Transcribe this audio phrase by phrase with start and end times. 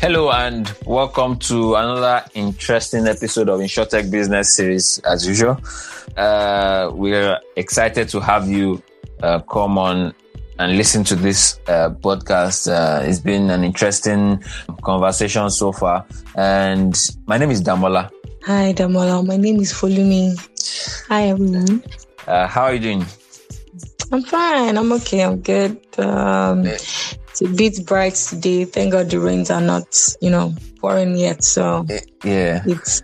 [0.00, 5.00] Hello and welcome to another interesting episode of InsurTech Business Series.
[5.00, 5.60] As usual,
[6.16, 8.80] uh, we're excited to have you
[9.24, 10.14] uh, come on
[10.60, 12.70] and listen to this uh, podcast.
[12.70, 14.40] Uh, it's been an interesting
[14.82, 16.06] conversation so far.
[16.36, 16.96] And
[17.26, 18.08] my name is Damola.
[18.44, 19.26] Hi, Damola.
[19.26, 20.38] My name is Folumi.
[21.08, 21.82] Hi, everyone.
[22.24, 23.04] Uh, how are you doing?
[24.12, 24.78] I'm fine.
[24.78, 25.24] I'm okay.
[25.24, 25.76] I'm good.
[25.98, 26.64] Um,
[27.40, 28.64] it's a bit bright today.
[28.64, 29.86] Thank God the rains are not,
[30.20, 31.44] you know, pouring yet.
[31.44, 33.02] So eh, yeah, it's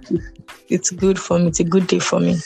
[0.69, 1.49] it's good for me.
[1.49, 2.37] It's a good day for me.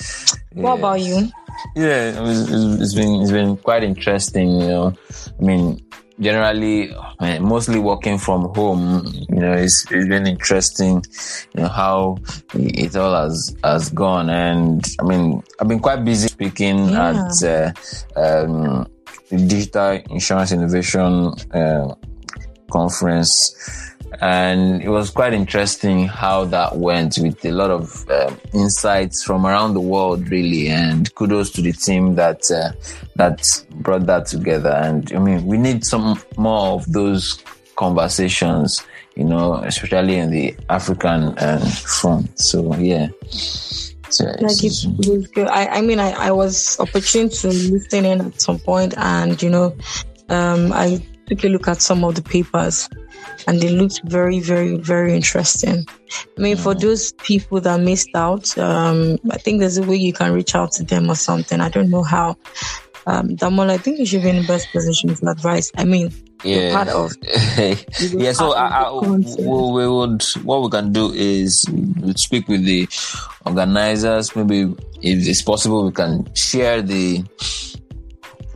[0.54, 0.62] Yeah.
[0.62, 1.28] What about you?
[1.74, 4.60] Yeah, it's, it's been it's been quite interesting.
[4.60, 4.94] You know,
[5.38, 5.80] I mean,
[6.20, 6.94] generally,
[7.40, 9.06] mostly working from home.
[9.30, 11.02] You know, it's, it's been interesting.
[11.54, 12.18] You know how
[12.54, 17.28] it all has has gone, and I mean, I've been quite busy speaking yeah.
[17.28, 17.42] at.
[17.42, 17.72] Uh,
[18.16, 18.88] um,
[19.30, 21.94] the Digital Insurance Innovation uh,
[22.70, 23.54] Conference.
[24.20, 29.46] And it was quite interesting how that went with a lot of uh, insights from
[29.46, 30.68] around the world, really.
[30.68, 32.72] And kudos to the team that uh,
[33.16, 34.70] that brought that together.
[34.70, 37.42] And I mean, we need some more of those
[37.76, 38.82] conversations,
[39.14, 41.64] you know, especially in the African uh,
[42.00, 42.40] front.
[42.40, 43.08] So yeah.
[44.40, 45.48] Like it was good.
[45.48, 49.50] I, I mean, I, I was opportune to listen in at some point, and you
[49.50, 49.76] know,
[50.28, 52.88] um, I took a look at some of the papers,
[53.46, 55.86] and they looked very, very, very interesting.
[56.36, 56.80] I mean, for mm.
[56.80, 60.72] those people that missed out, um, I think there's a way you can reach out
[60.72, 61.60] to them or something.
[61.60, 62.36] I don't know how.
[63.06, 65.72] Um, Damola, I think you should be in the best position for advice.
[65.78, 66.12] I mean,
[66.44, 66.72] yeah.
[66.72, 67.12] part of.
[68.12, 71.64] yeah, so I, I, we, we, would what we can do is
[72.02, 72.88] we'd speak with the
[73.46, 74.34] organizers.
[74.36, 77.24] Maybe if it's possible, we can share the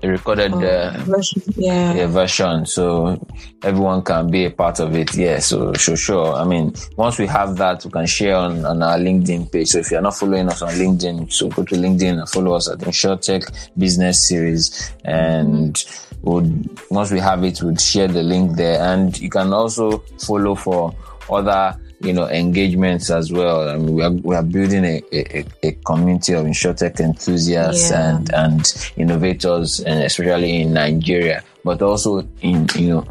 [0.09, 1.43] recorded oh, uh, version.
[1.57, 1.95] Yeah.
[1.95, 2.07] yeah.
[2.07, 3.25] version so
[3.63, 7.27] everyone can be a part of it yeah so sure sure i mean once we
[7.27, 10.49] have that we can share on, on our linkedin page so if you're not following
[10.49, 13.43] us on linkedin so go to linkedin and follow us at insurtech
[13.79, 15.85] business series and
[16.23, 20.55] would once we have it, we'd share the link there, and you can also follow
[20.55, 20.95] for
[21.29, 23.69] other you know engagements as well.
[23.69, 28.11] I mean, we are we are building a, a, a community of insurtech enthusiasts yeah.
[28.11, 33.07] and and innovators, and especially in Nigeria, but also in you know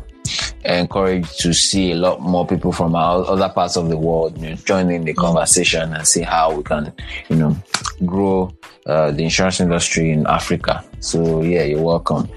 [0.63, 4.49] encouraged to see a lot more people from our other parts of the world you
[4.51, 6.93] know, joining the conversation and see how we can,
[7.29, 7.57] you know,
[8.05, 8.53] grow
[8.85, 10.83] uh, the insurance industry in Africa.
[10.99, 12.29] So yeah, you're welcome.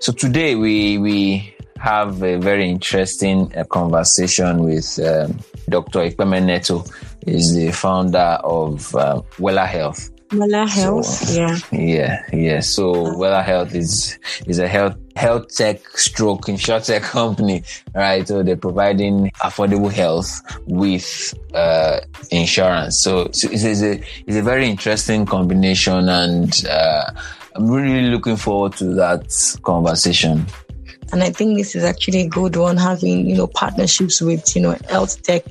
[0.00, 1.51] So today we we
[1.82, 5.36] have a very interesting uh, conversation with um,
[5.68, 5.98] Dr.
[6.08, 6.84] Ikpeme Neto.
[7.26, 10.10] Is the founder of uh, Wella Health.
[10.30, 12.60] Wella Health, so, yeah, yeah, yeah.
[12.60, 17.62] So Wella Health is is a health health tech stroke insurtech company,
[17.94, 18.26] right?
[18.26, 22.00] So they're providing affordable health with uh,
[22.30, 23.02] insurance.
[23.02, 26.64] So, so it's, it's, a it's a very interesting combination and.
[26.68, 27.04] Uh,
[27.54, 29.28] I'm really looking forward to that
[29.62, 30.46] conversation.
[31.12, 34.62] And I think this is actually a good one, having, you know, partnerships with, you
[34.62, 35.44] know, health tech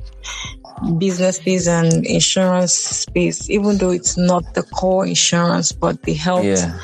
[0.97, 6.79] businesses and insurance space, even though it's not the core insurance, but the health yeah.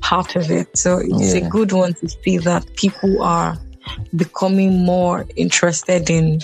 [0.00, 0.76] part of it.
[0.76, 1.46] So it's yeah.
[1.46, 3.56] a good one to see that people are
[4.16, 6.40] becoming more interested in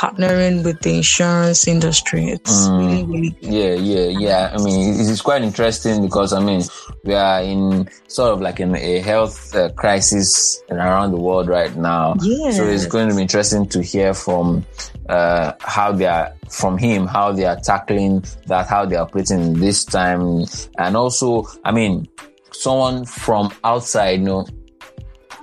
[0.00, 2.30] partnering with the insurance industry.
[2.30, 3.52] It's mm, really, really good.
[3.52, 4.54] Yeah, yeah, yeah.
[4.54, 6.62] I mean, it's quite interesting because, I mean,
[7.04, 11.76] we are in sort of like in a health uh, crisis around the world right
[11.76, 12.14] now.
[12.22, 12.50] Yeah.
[12.52, 14.64] So it's going to be interesting to hear from
[15.10, 19.60] uh, how they are, from him, how they are tackling that, how they are operating
[19.60, 20.46] this time.
[20.78, 22.08] And also, I mean,
[22.52, 24.46] someone from outside, you know,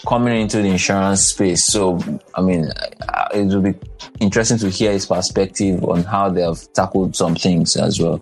[0.08, 1.68] coming into the insurance space.
[1.68, 2.00] So,
[2.34, 2.72] I mean,
[3.10, 3.76] uh, it will be
[4.20, 8.22] interesting to hear his perspective on how they have tackled some things as well.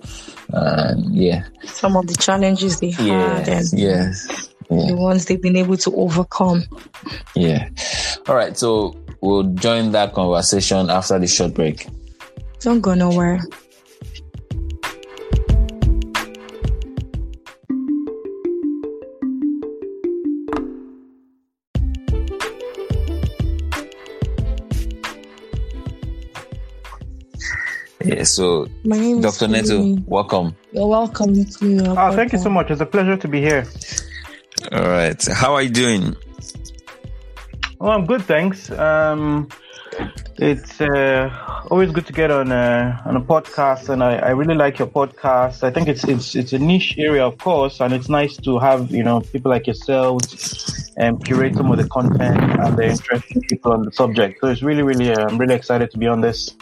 [1.12, 1.45] yeah.
[1.66, 4.50] Some of the challenges they had and yes.
[4.69, 4.88] Yeah.
[4.88, 6.63] the ones they've been able to overcome.
[7.35, 7.69] Yeah.
[8.28, 8.57] All right.
[8.57, 11.88] So we'll join that conversation after the short break.
[12.62, 13.42] Don't go nowhere.
[28.25, 29.48] So Dr.
[29.48, 30.56] Neto, welcome.
[30.72, 31.33] You're welcome.
[31.33, 32.16] You're oh, welcome.
[32.16, 32.72] thank you so much.
[32.72, 33.66] It's a pleasure to be here.
[34.72, 35.24] All right.
[35.25, 36.16] How are you doing?
[37.80, 38.72] Oh, I'm good, thanks.
[38.72, 39.50] Um,
[40.38, 41.30] it's uh,
[41.69, 44.88] always good to get on a, on a podcast, and I, I really like your
[44.88, 45.63] podcast.
[45.63, 48.92] I think it's it's it's a niche area, of course, and it's nice to have
[48.92, 53.74] you know people like yourselves and curate some of the content and the interesting people
[53.74, 54.39] on the subject.
[54.42, 56.56] So it's really, really, uh, I'm really excited to be on this.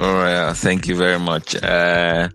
[0.00, 1.54] All right, thank you very much.
[1.62, 2.28] Uh,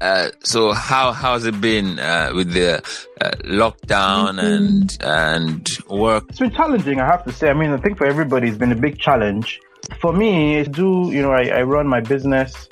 [0.00, 2.78] uh, so how how's it been uh, with the
[3.20, 4.46] uh, lockdown mm-hmm.
[4.46, 6.24] and and work?
[6.30, 7.50] It's been challenging, I have to say.
[7.50, 9.60] I mean, I think for everybody, it's been a big challenge.
[10.00, 12.68] For me, do you know I, I run my business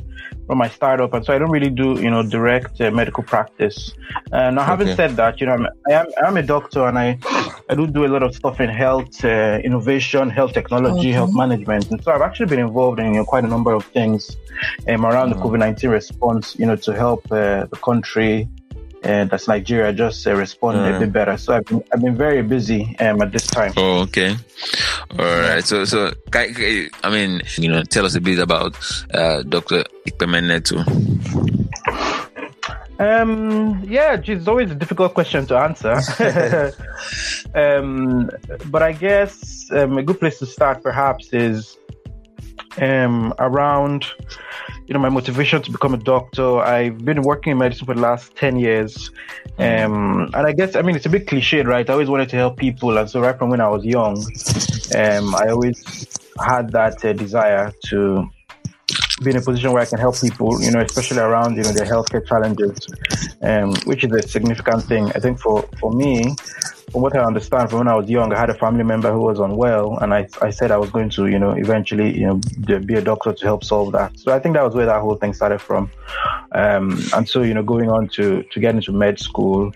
[0.48, 3.92] from my startup, and so I don't really do you know direct uh, medical practice.
[4.32, 4.96] And now, having okay.
[4.96, 7.18] said that, you know I'm, I am I'm a doctor, and I
[7.70, 11.18] I do do a lot of stuff in health uh, innovation, health technology, okay.
[11.20, 13.84] health management, and so I've actually been involved in you know, quite a number of
[13.98, 14.36] things
[14.88, 15.38] um, around mm-hmm.
[15.38, 18.48] the COVID nineteen response, you know, to help uh, the country
[19.02, 20.96] and as Nigeria just uh, responded mm.
[20.96, 21.36] a bit better.
[21.36, 23.72] So I've been, I've been very busy um, at this time.
[23.76, 24.36] Oh, okay.
[25.18, 25.64] All right.
[25.64, 28.76] So, so I mean, you know, tell us a bit about
[29.14, 29.84] uh, Dr.
[30.06, 30.84] Ikpeme Neto.
[32.98, 36.00] Um, yeah, it's always a difficult question to answer.
[37.54, 38.28] um,
[38.66, 41.78] but I guess um, a good place to start perhaps is
[42.78, 44.06] um, around
[44.88, 46.58] you know my motivation to become a doctor.
[46.60, 49.10] I've been working in medicine for the last ten years,
[49.58, 51.88] um, and I guess I mean it's a bit cliched, right?
[51.88, 54.16] I always wanted to help people, and so right from when I was young,
[54.96, 55.78] um, I always
[56.40, 58.26] had that uh, desire to
[59.22, 61.72] be in a position where I can help people, you know, especially around you know
[61.72, 62.78] their healthcare challenges,
[63.42, 65.12] um, which is a significant thing.
[65.14, 66.34] I think for for me,
[66.90, 69.20] from what I understand, from when I was young, I had a family member who
[69.20, 72.80] was unwell, and I, I said I was going to, you know, eventually, you know,
[72.80, 74.18] be a doctor to help solve that.
[74.18, 75.90] So I think that was where that whole thing started from.
[76.52, 79.72] Um, and so, you know, going on to to get into med school,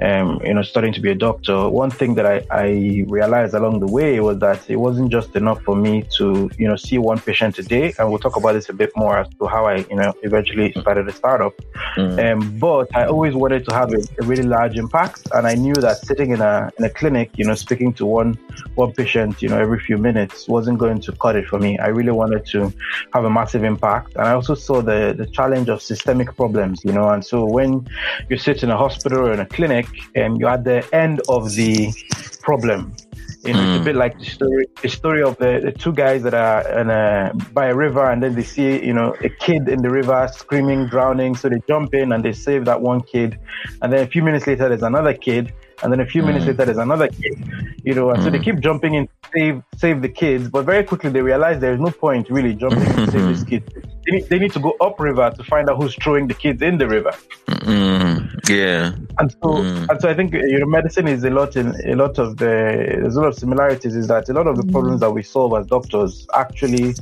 [0.00, 1.68] um, you know, starting to be a doctor.
[1.68, 5.60] One thing that I, I realized along the way was that it wasn't just enough
[5.62, 8.68] for me to, you know, see one patient a day, and we'll talk about this
[8.68, 11.54] a bit more as to how I, you know, eventually started a startup.
[11.96, 12.32] Mm.
[12.32, 15.74] Um, but I always wanted to have a, a really large impact, and I knew
[15.74, 18.30] that sitting in a in a clinic, you know, speaking to one
[18.74, 21.78] one patient, you know, every few minutes wasn't going to cut it for me.
[21.86, 22.72] I really wanted to
[23.14, 26.92] have a massive impact, and I also saw the the challenge of systemic problems, you
[26.96, 27.08] know.
[27.14, 27.70] And so when
[28.30, 31.42] you sit in a hospital or in a clinic, and you're at the end of
[31.60, 31.74] the
[32.48, 32.80] problem,
[33.44, 33.66] you know, mm.
[33.66, 33.84] it's a hmm.
[33.84, 37.32] bit like the story, the story of the, the two guys that are in a,
[37.52, 40.86] by a river, and then they see, you know, a kid in the river screaming,
[40.86, 41.34] drowning.
[41.34, 43.38] So they jump in and they save that one kid,
[43.80, 45.52] and then a few minutes later, there's another kid,
[45.82, 46.26] and then a few mm.
[46.26, 47.34] minutes later there's another kid,
[47.84, 48.24] you know, and mm.
[48.24, 48.44] so they mm.
[48.44, 51.80] keep jumping in to save save the kids, but very quickly they realize there is
[51.80, 53.62] no point really jumping to save this kid.
[54.04, 56.78] They need, they need to go upriver to find out who's throwing the kids in
[56.78, 57.12] the river.
[57.46, 58.48] Mm.
[58.48, 59.88] Yeah, and so mm.
[59.88, 62.44] and so I think you know medicine is a lot in a lot of the
[62.44, 63.94] there's a lot of similarities.
[63.94, 66.94] Is that a lot of the problems that we solve as doctors actually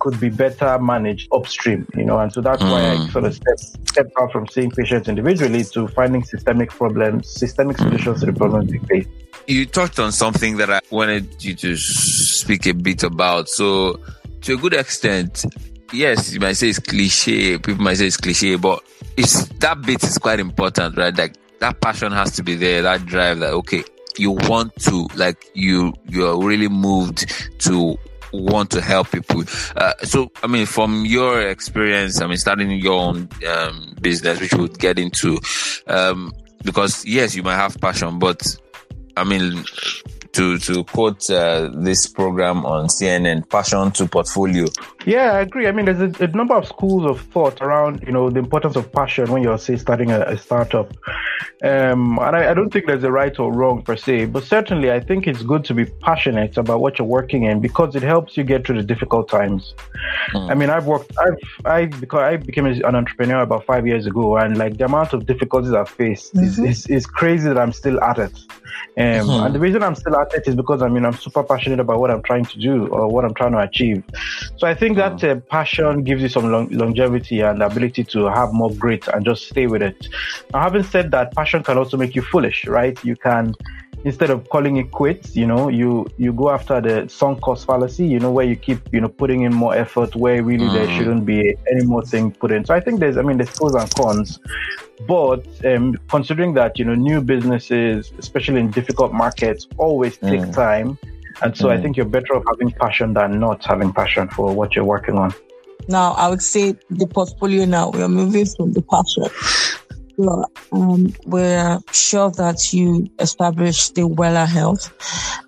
[0.00, 2.70] could be better managed upstream, you know, and so that's mm.
[2.70, 3.12] why I mm.
[3.12, 8.20] sort of stepped, stepped out from seeing patients individually to finding systemic problems, systemic solutions
[8.20, 9.06] to the problems we face.
[9.46, 13.48] You touched on something that I wanted you to speak a bit about.
[13.48, 14.00] So,
[14.42, 15.44] to a good extent,
[15.92, 17.58] yes, you might say it's cliche.
[17.58, 18.82] People might say it's cliche, but
[19.16, 21.16] it's that bit is quite important, right?
[21.16, 23.40] Like that passion has to be there, that drive.
[23.40, 23.84] That okay,
[24.16, 27.96] you want to, like you, you're really moved to
[28.32, 29.44] want to help people.
[29.76, 34.54] Uh, so, I mean, from your experience, I mean, starting your own um, business, which
[34.54, 35.40] we'll get into,
[35.86, 36.32] um,
[36.64, 38.56] because yes, you might have passion, but
[39.16, 39.64] I mean,
[40.32, 44.66] to to quote uh, this program on CNN, passion to portfolio.
[45.06, 45.66] Yeah, I agree.
[45.66, 48.76] I mean, there's a, a, number of schools of thought around you know the importance
[48.76, 50.92] of passion when you're say starting a, a startup,
[51.62, 54.92] um, and I, I, don't think there's a right or wrong per se, but certainly
[54.92, 58.36] I think it's good to be passionate about what you're working in because it helps
[58.36, 59.74] you get through the difficult times.
[60.32, 60.50] Mm.
[60.50, 64.36] I mean, I've worked, I've I because I became an entrepreneur about five years ago,
[64.36, 66.44] and like the amount of difficulties I've faced mm-hmm.
[66.44, 68.36] is, is, is crazy that I'm still at it.
[68.96, 69.46] Um, mm-hmm.
[69.46, 72.10] And the reason I'm still it is because I mean I'm super passionate about what
[72.10, 74.02] I'm trying to do or what I'm trying to achieve.
[74.56, 75.36] So I think that mm.
[75.36, 79.48] uh, passion gives you some long- longevity and ability to have more grit and just
[79.48, 80.08] stay with it.
[80.52, 83.02] Now, having said that, passion can also make you foolish, right?
[83.04, 83.54] You can
[84.04, 88.06] instead of calling it quits, you know, you you go after the sunk cost fallacy,
[88.06, 90.72] you know, where you keep, you know, putting in more effort where really mm.
[90.72, 92.64] there shouldn't be any more thing put in.
[92.64, 94.40] So I think there's, I mean, there's pros and cons,
[95.06, 100.54] but um, considering that, you know, new businesses, especially in difficult markets, always take mm.
[100.54, 100.98] time.
[101.42, 101.72] And so mm.
[101.72, 105.16] I think you're better off having passion than not having passion for what you're working
[105.16, 105.32] on.
[105.88, 109.24] Now, I would say the portfolio now, we are moving from the passion
[110.72, 114.92] um, we're sure that you established the Wella Health.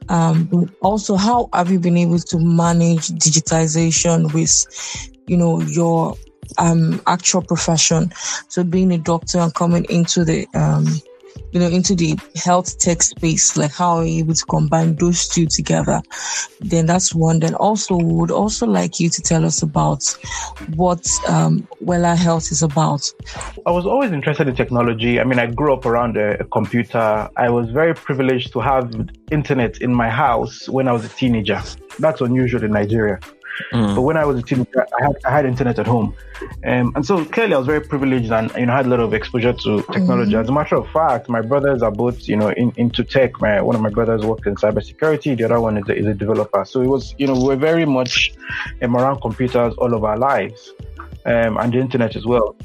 [0.08, 6.14] Um, but also, how have you been able to manage digitization with, you know, your
[6.58, 8.12] um, actual profession?
[8.48, 10.86] So, being a doctor and coming into the um,
[11.52, 15.28] you know, into the health tech space, like how are you able to combine those
[15.28, 16.02] two together?
[16.60, 17.40] Then that's one.
[17.40, 20.04] Then also, we would also like you to tell us about
[20.74, 23.12] what um, Wella Health is about.
[23.66, 25.20] I was always interested in technology.
[25.20, 27.28] I mean, I grew up around a, a computer.
[27.36, 31.60] I was very privileged to have internet in my house when I was a teenager.
[31.98, 33.20] That's unusual in Nigeria.
[33.72, 33.94] Mm.
[33.94, 36.14] But when I was a teenager, I had, I had internet at home.
[36.64, 39.14] Um, and so clearly I was very privileged and, you know, had a lot of
[39.14, 40.32] exposure to technology.
[40.32, 40.42] Mm.
[40.42, 43.40] As a matter of fact, my brothers are both, you know, in, into tech.
[43.40, 45.36] My, one of my brothers worked in cybersecurity.
[45.36, 46.64] The other one is a, is a developer.
[46.64, 48.32] So it was, you know, we were very much
[48.82, 50.72] um, around computers all of our lives
[51.24, 52.56] um, and the internet as well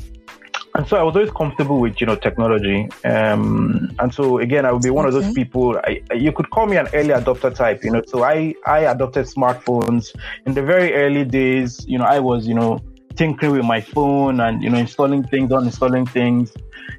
[0.77, 2.87] and so I was always comfortable with you know technology.
[3.03, 5.75] Um, and so again, I would be one of those people.
[5.83, 8.03] I, you could call me an early adopter type, you know.
[8.05, 10.15] So I I adopted smartphones
[10.45, 11.83] in the very early days.
[11.87, 12.79] You know, I was you know
[13.15, 16.53] tinkering with my phone and you know installing things, uninstalling things.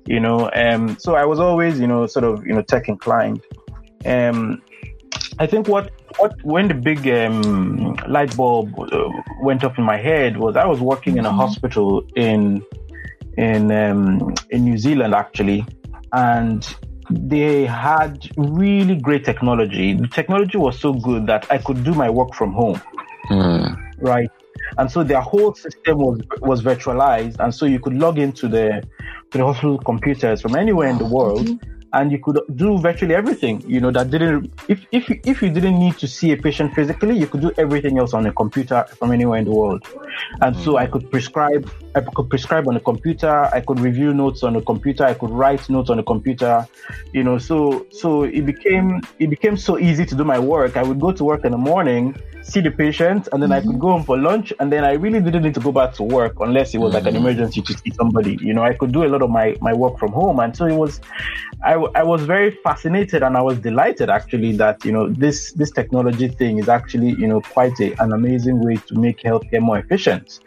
[0.06, 3.40] You know, um, so I was always you know sort of you know tech inclined.
[4.04, 4.60] Um,
[5.38, 9.08] I think what what when the big um, light bulb uh,
[9.40, 11.38] went off in my head was I was working in a mm-hmm.
[11.38, 12.64] hospital in
[13.38, 15.64] in um, in New Zealand actually,
[16.12, 16.76] and
[17.10, 19.94] they had really great technology.
[19.94, 22.80] The technology was so good that I could do my work from home,
[23.30, 23.76] mm.
[23.98, 24.30] right?
[24.76, 28.82] And so their whole system was was virtualized, and so you could log into the
[29.30, 31.46] to the hospital computers from anywhere in the world.
[31.46, 35.42] Mm-hmm and you could do virtually everything you know that didn't if if you, if
[35.42, 38.32] you didn't need to see a patient physically you could do everything else on a
[38.32, 39.86] computer from anywhere in the world
[40.42, 40.64] and mm-hmm.
[40.64, 44.56] so i could prescribe i could prescribe on a computer i could review notes on
[44.56, 46.66] a computer i could write notes on a computer
[47.12, 50.82] you know so so it became it became so easy to do my work i
[50.82, 52.14] would go to work in the morning
[52.48, 53.52] see the patient and then mm-hmm.
[53.52, 53.78] I could mm-hmm.
[53.78, 56.40] go home for lunch and then I really didn't need to go back to work
[56.40, 57.04] unless it was mm-hmm.
[57.04, 57.26] like an mm-hmm.
[57.26, 58.38] emergency to see somebody.
[58.40, 60.40] You know, I could do a lot of my, my work from home.
[60.40, 61.00] And so it was,
[61.62, 65.70] I, I was very fascinated and I was delighted actually that, you know, this, this
[65.70, 69.78] technology thing is actually, you know, quite a, an amazing way to make healthcare more
[69.78, 70.40] efficient.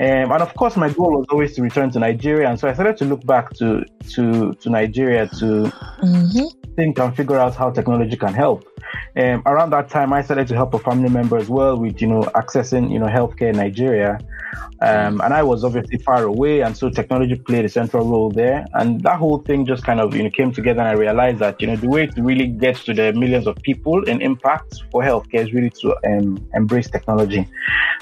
[0.00, 2.48] Um, and of course, my goal was always to return to Nigeria.
[2.48, 6.74] And so I started to look back to, to, to Nigeria to mm-hmm.
[6.76, 8.64] think and figure out how technology can help.
[9.16, 12.08] Um, around that time, I started to help a family member as well with, you
[12.08, 14.18] know, accessing, you know, healthcare in Nigeria.
[14.80, 16.60] Um, and I was obviously far away.
[16.60, 18.64] And so technology played a central role there.
[18.74, 20.80] And that whole thing just kind of, you know, came together.
[20.80, 23.56] And I realized that, you know, the way to really get to the millions of
[23.56, 27.48] people and impact for healthcare is really to um, embrace technology.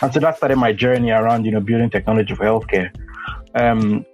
[0.03, 2.95] And so that started my journey around, you know, building technology for healthcare.
[3.55, 4.05] Um,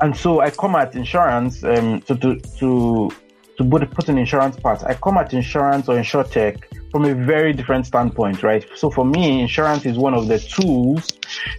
[0.00, 3.10] and so I come at insurance um, to, to, to
[3.58, 4.82] to put, put an insurance part.
[4.84, 8.64] I come at insurance or insurtech from a very different standpoint, right?
[8.74, 11.12] So for me, insurance is one of the tools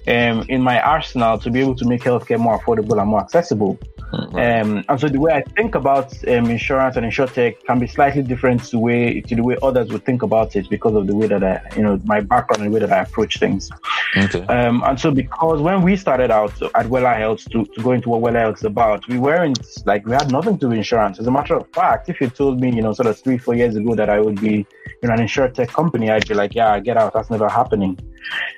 [0.08, 3.80] um, in my arsenal to be able to make healthcare more affordable and more accessible.
[4.12, 4.36] Mm-hmm.
[4.38, 8.24] Um, and so the way I think about um, insurance and insurtech can be slightly
[8.24, 11.28] different to way to the way others would think about it because of the way
[11.28, 13.70] that I, you know, my background and the way that I approach things.
[14.18, 14.42] Okay.
[14.48, 18.10] Um, and so because when we started out at Wella Health to, to go into
[18.10, 21.20] what Wella Health is about, we weren't like we had nothing to do with insurance.
[21.20, 23.54] As a matter of fact, if you told me, you know, sort of three, four
[23.54, 24.66] years ago that I would be
[25.02, 27.14] you know, an insurtech company, I'd be like, yeah, get out.
[27.14, 27.98] That's never happening.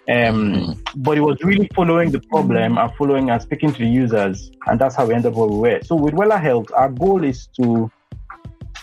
[0.09, 0.81] Um.
[0.95, 4.51] But it was really following the problem and following and speaking to the users.
[4.67, 5.81] And that's how we ended up where we were.
[5.83, 7.89] So with Wella Health, our goal is to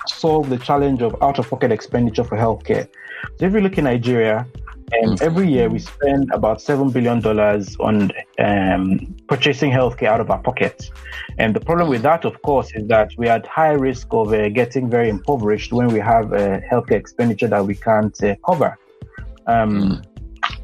[0.07, 2.89] solve the challenge of out of pocket expenditure for healthcare.
[3.37, 5.25] So if you look in Nigeria, um, mm-hmm.
[5.25, 10.39] every year we spend about seven billion dollars on um, purchasing healthcare out of our
[10.39, 10.91] pockets,
[11.39, 14.33] and the problem with that, of course, is that we are at high risk of
[14.33, 18.79] uh, getting very impoverished when we have uh, healthcare expenditure that we can't uh, cover.
[19.47, 20.05] Um, mm.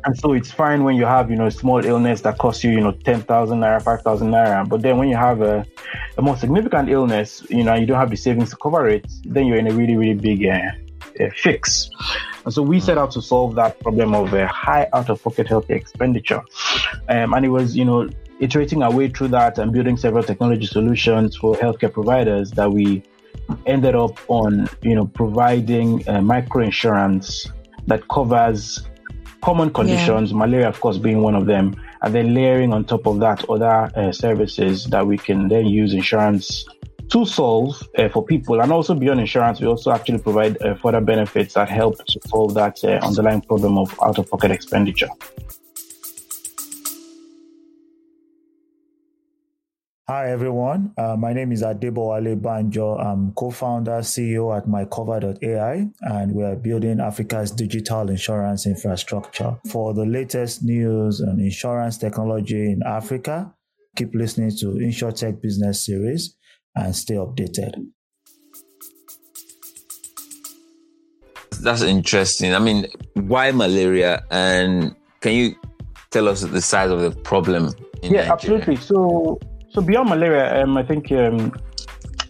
[0.04, 2.70] And so it's fine when you have, you know, a small illness that costs you,
[2.72, 4.68] you know, 10,000 naira, 5,000 naira.
[4.68, 5.64] But then when you have a,
[6.18, 9.46] a, more significant illness, you know, you don't have the savings to cover it, then
[9.46, 10.60] you're in a really, really big uh,
[11.20, 11.90] uh, fix.
[12.44, 15.46] And so we set out to solve that problem of a high out of pocket
[15.46, 16.42] healthcare expenditure.
[17.08, 18.08] Um, and it was, you know,
[18.40, 23.02] iterating our way through that and building several technology solutions for healthcare providers that we
[23.64, 27.46] ended up on, you know, providing uh, micro insurance
[27.86, 28.86] that covers
[29.44, 30.38] common conditions, yeah.
[30.38, 33.90] malaria, of course, being one of them, and then layering on top of that other
[33.94, 36.64] uh, services that we can then use insurance
[37.10, 38.62] to solve uh, for people.
[38.62, 42.54] And also beyond insurance, we also actually provide uh, further benefits that help to solve
[42.54, 45.10] that uh, underlying problem of out of pocket expenditure.
[50.06, 50.92] Hi, everyone.
[50.98, 52.98] Uh, my name is Adebowale Banjo.
[52.98, 59.56] I'm co-founder, CEO at mycover.ai, and we are building Africa's digital insurance infrastructure.
[59.70, 63.54] For the latest news on insurance technology in Africa,
[63.96, 66.36] keep listening to InsurTech Business Series
[66.76, 67.72] and stay updated.
[71.62, 72.54] That's interesting.
[72.54, 74.22] I mean, why malaria?
[74.30, 75.54] And can you
[76.10, 77.72] tell us the size of the problem?
[78.02, 78.32] yeah, Nigeria?
[78.32, 78.76] absolutely.
[78.76, 79.40] So
[79.74, 81.52] so beyond malaria, um, I think um,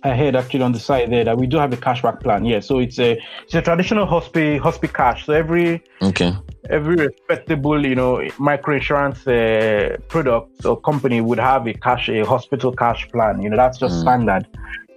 [0.02, 2.44] I heard actually on the side there that we do have a cashback plan.
[2.44, 5.26] Yeah, so it's a it's a traditional hospital hospital cash.
[5.26, 6.32] So every okay
[6.70, 12.24] every respectable you know micro insurance uh, product or company would have a cash a
[12.24, 13.42] hospital cash plan.
[13.42, 14.00] You know that's just mm.
[14.00, 14.46] standard.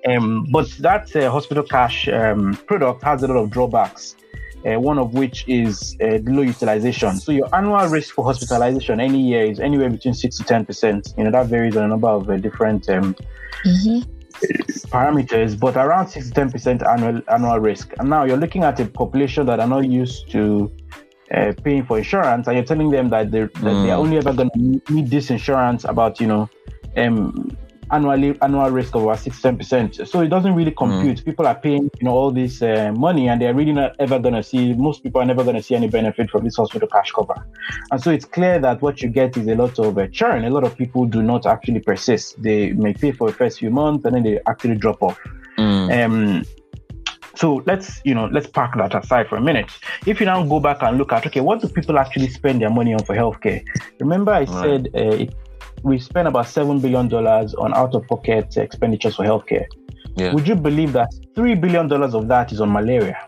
[0.08, 4.16] Um, but that uh, hospital cash um, product has a lot of drawbacks.
[4.66, 7.16] Uh, one of which is uh, low utilization.
[7.18, 11.14] So your annual risk for hospitalization any year is anywhere between six to ten percent.
[11.16, 13.16] You know that varies on a number of uh, different um,
[13.64, 14.12] mm-hmm
[14.90, 17.94] parameters, but around six to ten percent annual annual risk.
[18.00, 20.72] And now you're looking at a population that are not used to
[21.34, 23.62] uh, paying for insurance, and you're telling them that they're, mm.
[23.62, 26.50] that they're only ever going to need this insurance about you know
[26.96, 27.58] um,
[27.92, 30.08] annually annual risk of about six ten percent.
[30.08, 31.20] So it doesn't really compute.
[31.20, 31.26] Mm.
[31.26, 34.36] People are paying you know all this uh, money, and they're really not ever going
[34.36, 34.74] to see.
[34.74, 37.36] Most people are never going to see any benefit from this hospital cash cover.
[37.92, 40.46] And so it's clear that what you get is a lot of uh, churn.
[40.46, 42.42] A lot of people do not actually persist.
[42.42, 45.20] They may pay for the first few months, and then they actually drop off.
[45.58, 46.06] Mm.
[46.06, 46.46] Um,
[47.36, 49.70] so let's you know let's park that aside for a minute.
[50.06, 52.70] If you now go back and look at okay, what do people actually spend their
[52.70, 53.64] money on for healthcare?
[54.00, 54.50] Remember, I right.
[54.50, 55.34] said uh, it
[55.84, 59.66] we spend about $7 billion on out of pocket expenditures for healthcare.
[60.16, 60.34] Yeah.
[60.34, 63.28] Would you believe that $3 billion of that is on malaria?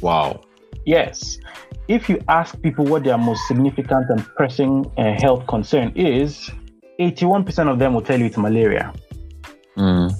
[0.00, 0.40] Wow.
[0.86, 1.38] Yes.
[1.86, 6.50] If you ask people what their most significant and pressing uh, health concern is,
[6.98, 8.92] 81% of them will tell you it's malaria.
[9.76, 10.12] Mm.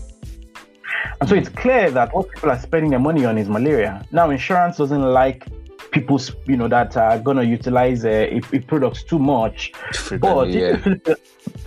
[1.20, 4.04] And so it's clear that what people are spending their money on is malaria.
[4.12, 5.46] Now, insurance doesn't like
[5.90, 9.72] people, you know, that are gonna utilize uh, a, a product too much.
[10.20, 10.76] but yeah.
[10.84, 11.20] It,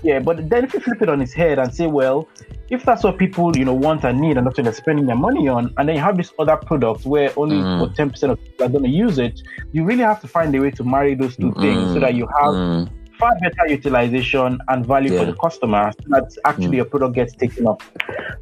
[0.04, 2.28] yeah, but then if you flip it on its head and say, well,
[2.70, 5.16] if that's what people, you know, want and need, and that's what they're spending their
[5.16, 7.96] money on, and then you have this other product where only mm.
[7.96, 10.84] 10% of people are to use it, you really have to find a way to
[10.84, 11.62] marry those two mm.
[11.62, 12.90] things so that you have mm
[13.22, 15.20] far better utilization and value yeah.
[15.20, 16.82] for the customer so that actually mm.
[16.82, 17.84] your product gets taken up.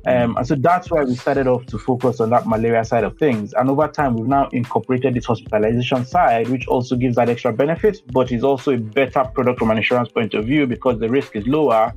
[0.08, 3.18] Um, and so that's why we started off to focus on that malaria side of
[3.18, 3.54] things.
[3.54, 8.02] And over time, we've now incorporated this hospitalization side, which also gives that extra benefit,
[8.14, 11.36] but is also a better product from an insurance point of view because the risk
[11.36, 11.94] is lower.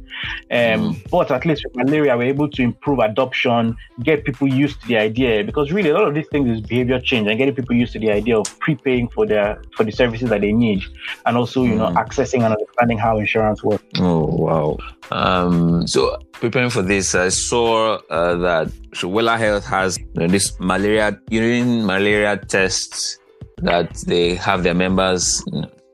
[0.51, 1.11] Um, mm.
[1.11, 4.97] But at least with malaria, we're able to improve adoption, get people used to the
[4.97, 7.93] idea because really a lot of these things is behavior change and getting people used
[7.93, 10.83] to the idea of prepaying for their for the services that they need
[11.27, 11.79] and also you mm.
[11.79, 13.85] know accessing and understanding how insurance works.
[13.99, 14.79] Oh wow!
[15.11, 20.29] Um, so preparing for this, I saw uh, that so Wella Health has you know,
[20.29, 23.19] this malaria urine malaria tests
[23.59, 25.43] that they have their members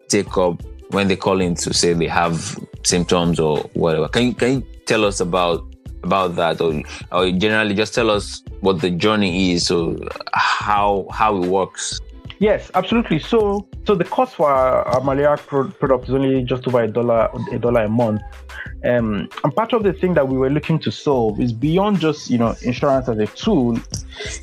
[0.09, 4.09] take up when they call in to say they have symptoms or whatever.
[4.09, 5.65] Can you can you tell us about
[6.05, 9.97] about that, or, or generally just tell us what the journey is, or
[10.33, 12.01] how how it works?
[12.41, 13.19] Yes, absolutely.
[13.19, 17.29] So, so the cost for a, malaria pro- product is only just over a dollar
[17.53, 18.23] a dollar a month.
[18.85, 22.31] Um, and part of the thing that we were looking to solve is beyond just
[22.31, 23.79] you know insurance as a tool,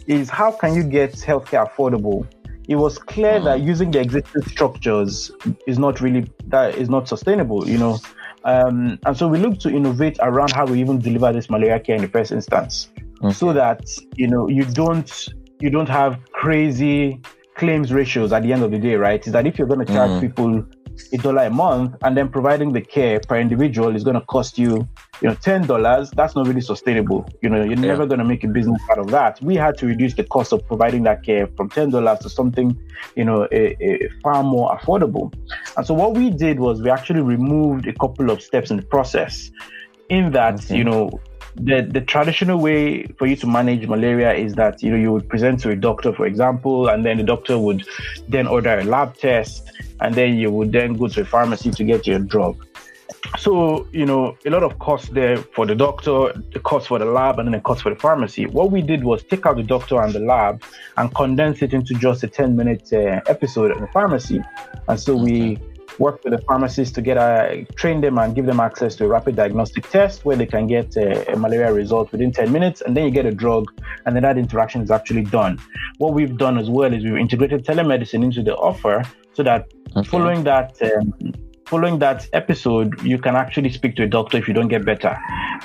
[0.08, 2.28] is how can you get healthcare affordable?
[2.68, 3.66] It was clear that mm.
[3.66, 5.32] using the existing structures
[5.68, 7.68] is not really that is not sustainable.
[7.68, 8.00] You know,
[8.44, 11.96] um, and so we looked to innovate around how we even deliver this malaria care
[11.96, 12.90] in the first instance,
[13.24, 13.34] okay.
[13.34, 15.30] so that you know you don't
[15.62, 17.22] you don't have crazy
[17.56, 19.26] claims ratios at the end of the day, right?
[19.26, 20.22] Is that if you're going to charge mm.
[20.22, 20.66] people
[21.12, 24.58] a dollar a month and then providing the care per individual is going to cost
[24.58, 24.88] you,
[25.22, 27.28] you know, ten dollars, that's not really sustainable.
[27.42, 27.92] You know, you're yeah.
[27.92, 29.42] never going to make a business out of that.
[29.42, 32.80] We had to reduce the cost of providing that care from ten dollars to something,
[33.16, 35.34] you know, a, a far more affordable.
[35.76, 38.84] And so what we did was we actually removed a couple of steps in the
[38.84, 39.52] process.
[40.08, 40.78] In that, okay.
[40.78, 41.10] you know,
[41.56, 45.28] the the traditional way for you to manage malaria is that you know you would
[45.30, 47.86] present to a doctor, for example, and then the doctor would
[48.28, 51.84] then order a lab test, and then you would then go to a pharmacy to
[51.84, 52.66] get your drug.
[53.40, 57.06] So, you know, a lot of cost there for the doctor, the cost for the
[57.06, 58.46] lab, and then the cost for the pharmacy.
[58.46, 60.64] What we did was take out the doctor and the lab
[60.98, 64.44] and condense it into just a 10 minute uh, episode in the pharmacy.
[64.88, 65.60] And so we
[66.00, 69.08] work with the pharmacists to get a, train them and give them access to a
[69.08, 72.96] rapid diagnostic test where they can get a, a, malaria result within 10 minutes and
[72.96, 73.66] then you get a drug
[74.06, 75.60] and then that interaction is actually done.
[75.98, 79.04] What we've done as well is we've integrated telemedicine into the offer
[79.34, 80.08] so that okay.
[80.08, 81.14] following that um,
[81.66, 85.18] following that episode, you can actually speak to a doctor if you don't get better.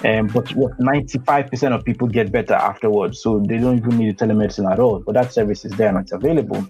[0.04, 4.70] Um, but what 95% of people get better afterwards, so they don't even need telemedicine
[4.70, 5.00] at all.
[5.00, 6.66] But that service is there and it's available.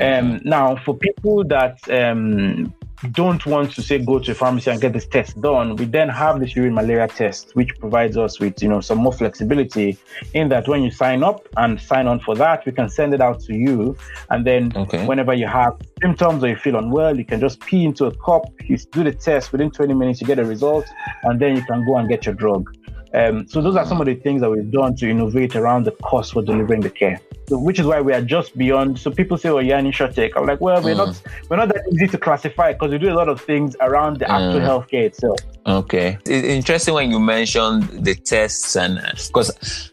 [0.00, 2.74] Um, now, for people that um,
[3.12, 6.08] don't want to say go to a pharmacy and get this test done, we then
[6.08, 9.98] have this urine malaria test, which provides us with you know some more flexibility
[10.34, 13.20] in that when you sign up and sign on for that, we can send it
[13.20, 13.96] out to you,
[14.30, 15.04] and then okay.
[15.06, 18.44] whenever you have symptoms or you feel unwell, you can just pee into a cup,
[18.64, 20.86] you do the test within 20 minutes, you get a result,
[21.24, 22.74] and then you can go and get your drug.
[23.16, 25.92] Um, so those are some of the things that we've done to innovate around the
[25.92, 27.18] cost for delivering the care.
[27.48, 28.98] So, which is why we are just beyond.
[28.98, 31.06] So people say, "Oh, yeah, insurtech." I'm like, well, we're mm.
[31.06, 34.18] not we're not that easy to classify because we do a lot of things around
[34.18, 34.66] the actual mm.
[34.66, 35.38] healthcare itself.
[35.66, 39.92] Okay, it's interesting when you mentioned the tests and because.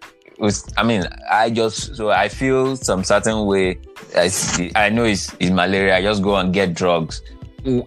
[0.75, 3.79] I mean, I just so I feel some certain way.
[4.17, 4.29] I,
[4.75, 5.95] I know it's, it's malaria.
[5.95, 7.21] I just go and get drugs.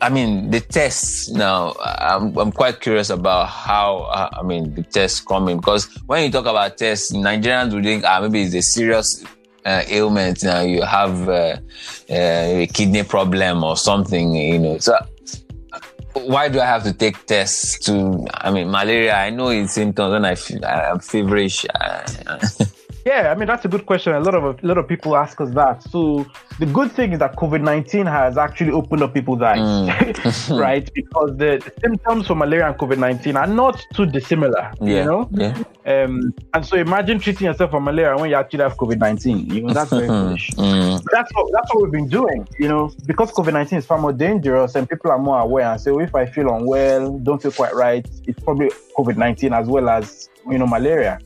[0.01, 4.83] I mean, the tests now, I'm, I'm quite curious about how, uh, I mean, the
[4.83, 8.63] tests coming because when you talk about tests, Nigerians would think, ah, maybe it's a
[8.63, 9.23] serious
[9.67, 10.43] uh, ailment.
[10.43, 11.57] Now you have uh,
[12.09, 12.15] uh,
[12.65, 14.79] a kidney problem or something, you know.
[14.79, 14.97] So
[16.15, 19.15] why do I have to take tests to, I mean, malaria?
[19.15, 21.67] I know it's symptoms when I feel, I'm feverish.
[23.07, 24.15] Yeah, I mean that's a good question.
[24.15, 25.81] A lot of a lot of people ask us that.
[25.81, 26.27] So
[26.59, 30.59] the good thing is that COVID nineteen has actually opened up people's eyes, mm.
[30.67, 30.91] right?
[30.97, 34.73] Because the, the, symptoms for malaria and COVID nineteen are not too dissimilar.
[34.81, 34.89] Yeah.
[34.97, 35.29] You know.
[35.31, 35.63] Yeah.
[35.87, 39.39] Um, and so imagine treating yourself for malaria when you actually have COVID nineteen.
[39.55, 40.51] You know that's very foolish.
[40.57, 41.01] Mm.
[41.13, 42.49] That's what that's what we've been doing.
[42.59, 45.81] You know, because COVID nineteen is far more dangerous and people are more aware and
[45.81, 49.69] say, oh, if I feel unwell, don't feel quite right, it's probably COVID nineteen as
[49.69, 51.19] well as you know malaria.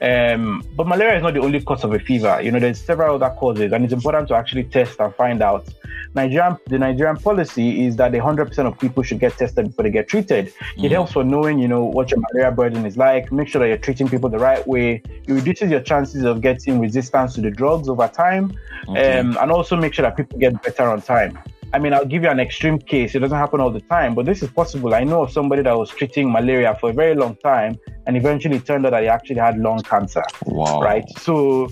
[0.00, 2.40] Um, but malaria is not the only cause of a fever.
[2.42, 5.66] You know, there's several other causes, and it's important to actually test and find out.
[6.14, 10.08] Nigerian, the Nigerian policy is that 100% of people should get tested before they get
[10.08, 10.46] treated.
[10.46, 10.84] Mm-hmm.
[10.84, 13.32] It helps for knowing, you know, what your malaria burden is like.
[13.32, 15.02] Make sure that you're treating people the right way.
[15.26, 18.56] It reduces your chances of getting resistance to the drugs over time,
[18.88, 19.18] okay.
[19.18, 21.38] um, and also make sure that people get better on time.
[21.74, 23.16] I mean, I'll give you an extreme case.
[23.16, 24.94] It doesn't happen all the time, but this is possible.
[24.94, 28.60] I know of somebody that was treating malaria for a very long time, and eventually
[28.60, 30.22] turned out that he actually had lung cancer.
[30.46, 30.80] Wow.
[30.80, 31.04] Right.
[31.18, 31.68] So,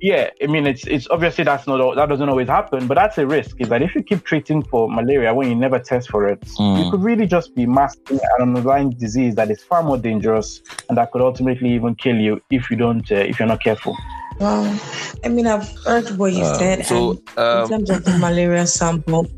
[0.00, 3.26] yeah, I mean, it's it's obviously that's not that doesn't always happen, but that's a
[3.26, 3.60] risk.
[3.60, 6.82] Is that if you keep treating for malaria when you never test for it, mm.
[6.82, 10.96] you could really just be masking an underlying disease that is far more dangerous and
[10.96, 13.94] that could ultimately even kill you if you don't uh, if you're not careful.
[14.40, 14.80] Well,
[15.24, 16.86] I mean, I've heard what you uh, said.
[16.86, 19.28] So, um, in terms of the malaria sample,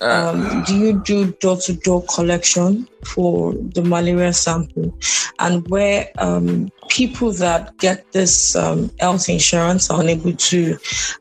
[0.00, 4.92] uh, um, do you do door to door collection for the malaria sample?
[5.38, 10.78] And where um, people that get this um, health insurance are unable to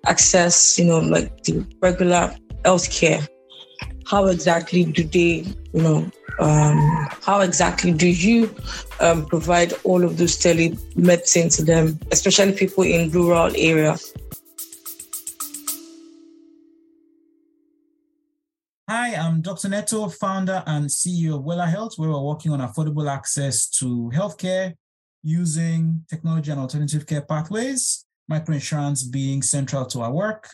[0.07, 3.27] access, you know, like the regular health care,
[4.13, 6.77] how exactly do they, you know, um,
[7.23, 8.55] how exactly do you
[8.99, 14.13] um, provide all of those telemedicine to them, especially people in rural areas?
[18.87, 19.69] Hi, I'm Dr.
[19.69, 24.75] Neto, founder and CEO of Wella Health, where we're working on affordable access to healthcare
[25.23, 30.49] using technology and alternative care pathways, microinsurance being central to our work.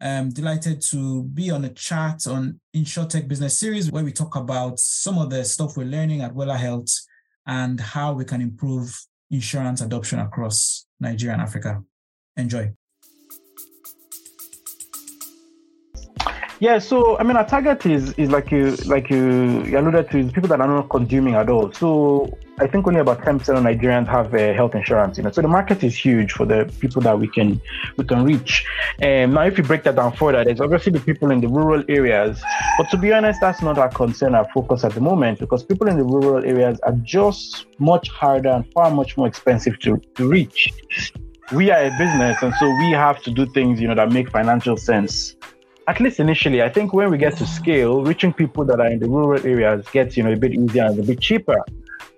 [0.00, 4.78] I'm delighted to be on a chat on InsurTech Business Series where we talk about
[4.78, 6.88] some of the stuff we're learning at Wella Health
[7.46, 8.98] and how we can improve
[9.30, 11.82] insurance adoption across Nigeria and Africa.
[12.36, 12.72] Enjoy.
[16.60, 20.18] Yeah, so I mean, our target is is like you like you, you alluded to
[20.18, 21.72] is people that are not consuming at all.
[21.72, 25.16] So I think only about ten percent of Nigerians have uh, health insurance.
[25.16, 27.58] You know, so the market is huge for the people that we can
[27.96, 28.66] we can reach.
[29.02, 31.82] Um, now, if you break that down further, there's obviously the people in the rural
[31.88, 32.42] areas.
[32.76, 35.88] But to be honest, that's not our concern, our focus at the moment, because people
[35.88, 40.28] in the rural areas are just much harder and far much more expensive to to
[40.28, 40.70] reach.
[41.52, 44.30] We are a business, and so we have to do things, you know, that make
[44.30, 45.34] financial sense
[45.88, 49.00] at least initially, I think when we get to scale, reaching people that are in
[49.00, 51.64] the rural areas gets you know a bit easier and a bit cheaper.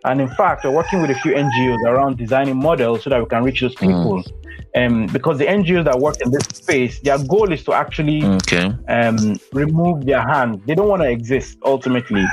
[0.05, 3.27] And in fact, we're working with a few NGOs around designing models so that we
[3.27, 4.23] can reach those people.
[4.23, 4.33] Mm.
[4.75, 8.73] Um, because the NGOs that work in this space, their goal is to actually okay.
[8.89, 10.63] um, remove their hands.
[10.67, 12.25] They don't want to exist ultimately,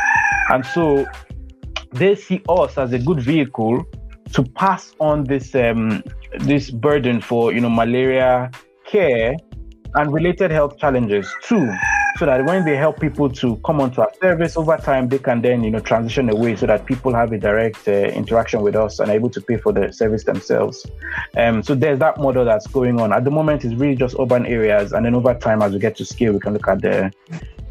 [0.49, 1.05] and so
[1.91, 3.85] they see us as a good vehicle
[4.31, 6.01] to pass on this um,
[6.39, 8.49] this burden for you know malaria
[8.85, 9.35] care
[9.95, 11.69] and related health challenges too
[12.19, 15.41] so that when they help people to come onto our service over time they can
[15.41, 18.99] then you know transition away so that people have a direct uh, interaction with us
[18.99, 20.85] and are able to pay for the service themselves.
[21.37, 23.13] Um, so there's that model that's going on.
[23.13, 25.95] At the moment it's really just urban areas and then over time as we get
[25.95, 27.13] to scale we can look at the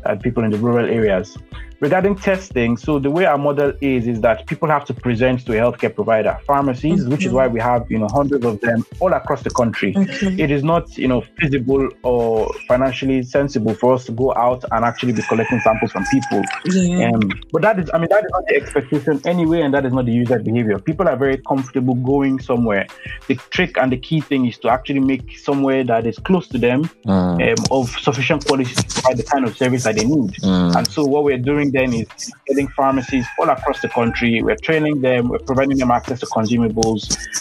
[0.09, 1.37] at people in the rural areas
[1.81, 5.53] regarding testing, so the way our model is is that people have to present to
[5.53, 9.13] a healthcare provider, pharmacies, which is why we have you know hundreds of them all
[9.13, 9.95] across the country.
[9.97, 10.43] Okay.
[10.43, 14.85] It is not you know feasible or financially sensible for us to go out and
[14.85, 16.43] actually be collecting samples from people.
[16.65, 17.11] Yeah.
[17.11, 19.93] Um, but that is, I mean, that is not the expectation anyway, and that is
[19.93, 20.79] not the user behavior.
[20.79, 22.87] People are very comfortable going somewhere.
[23.29, 26.59] The trick and the key thing is to actually make somewhere that is close to
[26.59, 30.33] them Mm, um, of sufficient quality to provide the kind of service that they need.
[30.43, 32.07] mm, And so what we're doing then is
[32.47, 34.43] getting pharmacies all across the country.
[34.43, 37.01] We're training them, we're providing them access to consumables.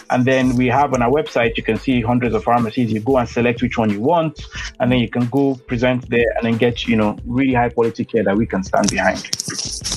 [0.10, 2.92] And then we have on our website, you can see hundreds of pharmacies.
[2.92, 4.40] You go and select which one you want,
[4.80, 8.04] and then you can go present there and then get, you know, really high quality
[8.06, 9.20] care that we can stand behind.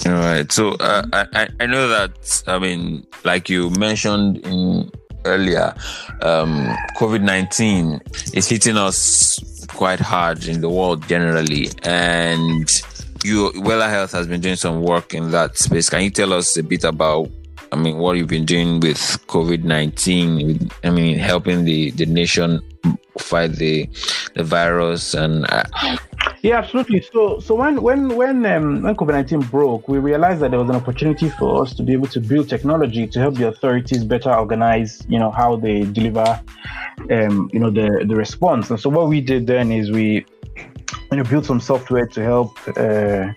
[0.06, 0.50] All right.
[0.50, 4.90] So uh, I I- know that I mean, like you mentioned in
[5.24, 5.74] earlier,
[6.22, 6.52] um,
[6.98, 8.00] COVID nineteen
[8.32, 12.70] is hitting us quite hard in the world generally, and
[13.24, 15.88] you Wella Health has been doing some work in that space.
[15.88, 17.30] Can you tell us a bit about?
[17.72, 20.70] I mean, what you've been doing with COVID nineteen.
[20.82, 22.60] I mean, helping the the nation
[23.18, 23.88] fight the
[24.34, 25.64] the virus and uh,
[26.42, 27.02] Yeah, absolutely.
[27.02, 30.70] So, so when when when um, when COVID nineteen broke, we realized that there was
[30.70, 34.32] an opportunity for us to be able to build technology to help the authorities better
[34.32, 36.40] organize, you know, how they deliver,
[37.10, 38.70] um, you know, the the response.
[38.70, 40.24] And so, what we did then is we,
[41.10, 42.56] you know, built some software to help.
[42.74, 43.32] Uh,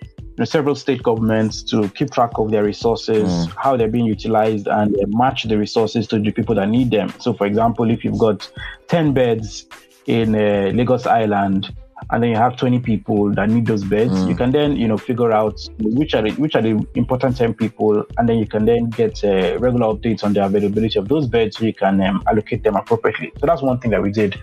[0.45, 3.53] several state governments to keep track of their resources, Mm.
[3.55, 7.13] how they're being utilized, and uh, match the resources to the people that need them.
[7.19, 8.49] So, for example, if you've got
[8.87, 9.65] 10 beds
[10.07, 11.73] in uh, Lagos Island,
[12.11, 14.29] and then you have 20 people that need those beds, Mm.
[14.29, 17.53] you can then, you know, figure out which are the, which are the important 10
[17.53, 21.27] people, and then you can then get uh, regular updates on the availability of those
[21.27, 23.31] beds, so you can um, allocate them appropriately.
[23.39, 24.35] So that's one thing that we did.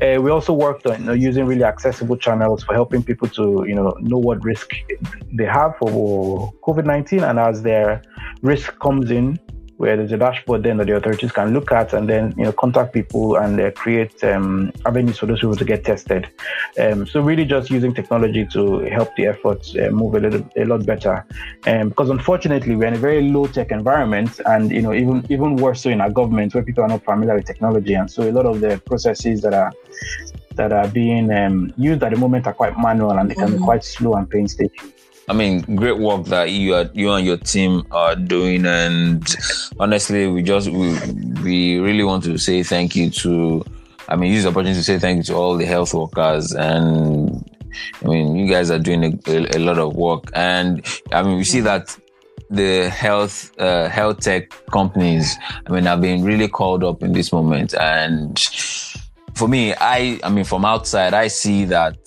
[0.00, 3.64] Uh, we also worked on you know, using really accessible channels for helping people to,
[3.66, 4.72] you know, know what risk
[5.32, 8.02] they have for COVID-19, and as their
[8.42, 9.38] risk comes in,
[9.76, 12.52] where there's a dashboard then that the authorities can look at and then you know
[12.52, 16.28] contact people and uh, create um, avenues for those people to get tested.
[16.78, 20.64] Um, so really just using technology to help the efforts uh, move a little a
[20.64, 21.26] lot better.
[21.66, 25.56] Um, because unfortunately we're in a very low tech environment and you know even even
[25.56, 28.32] worse so in our government where people are not familiar with technology and so a
[28.32, 29.72] lot of the processes that are
[30.56, 33.58] that are being um, used at the moment are quite manual and they can be
[33.58, 33.64] Mhm.
[33.64, 34.92] quite slow and painstaking.
[35.26, 39.24] I mean, great work that you are, you and your team are doing, and
[39.80, 40.98] honestly, we just we,
[41.42, 43.64] we really want to say thank you to.
[44.06, 47.42] I mean, use the opportunity to say thank you to all the health workers, and
[48.04, 51.38] I mean, you guys are doing a, a, a lot of work, and I mean,
[51.38, 51.96] we see that
[52.50, 55.34] the health uh, health tech companies,
[55.66, 58.38] I mean, have been really called up in this moment, and
[59.34, 61.98] for me, I I mean, from outside, I see that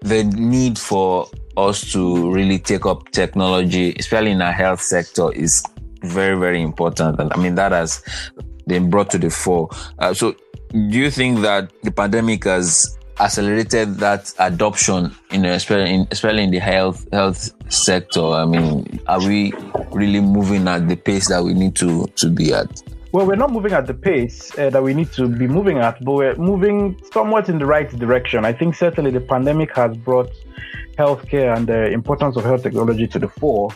[0.00, 5.64] the need for us to really take up technology, especially in our health sector, is
[6.02, 7.18] very, very important.
[7.18, 8.02] And I mean, that has
[8.66, 9.68] been brought to the fore.
[9.98, 10.36] Uh, so,
[10.72, 16.50] do you think that the pandemic has accelerated that adoption in especially in, especially in
[16.50, 18.24] the health health sector?
[18.24, 19.52] I mean, are we
[19.92, 22.82] really moving at the pace that we need to to be at?
[23.16, 26.04] Well, we're not moving at the pace uh, that we need to be moving at,
[26.04, 28.44] but we're moving somewhat in the right direction.
[28.44, 30.30] I think certainly the pandemic has brought
[30.98, 33.70] healthcare and the importance of health technology to the fore.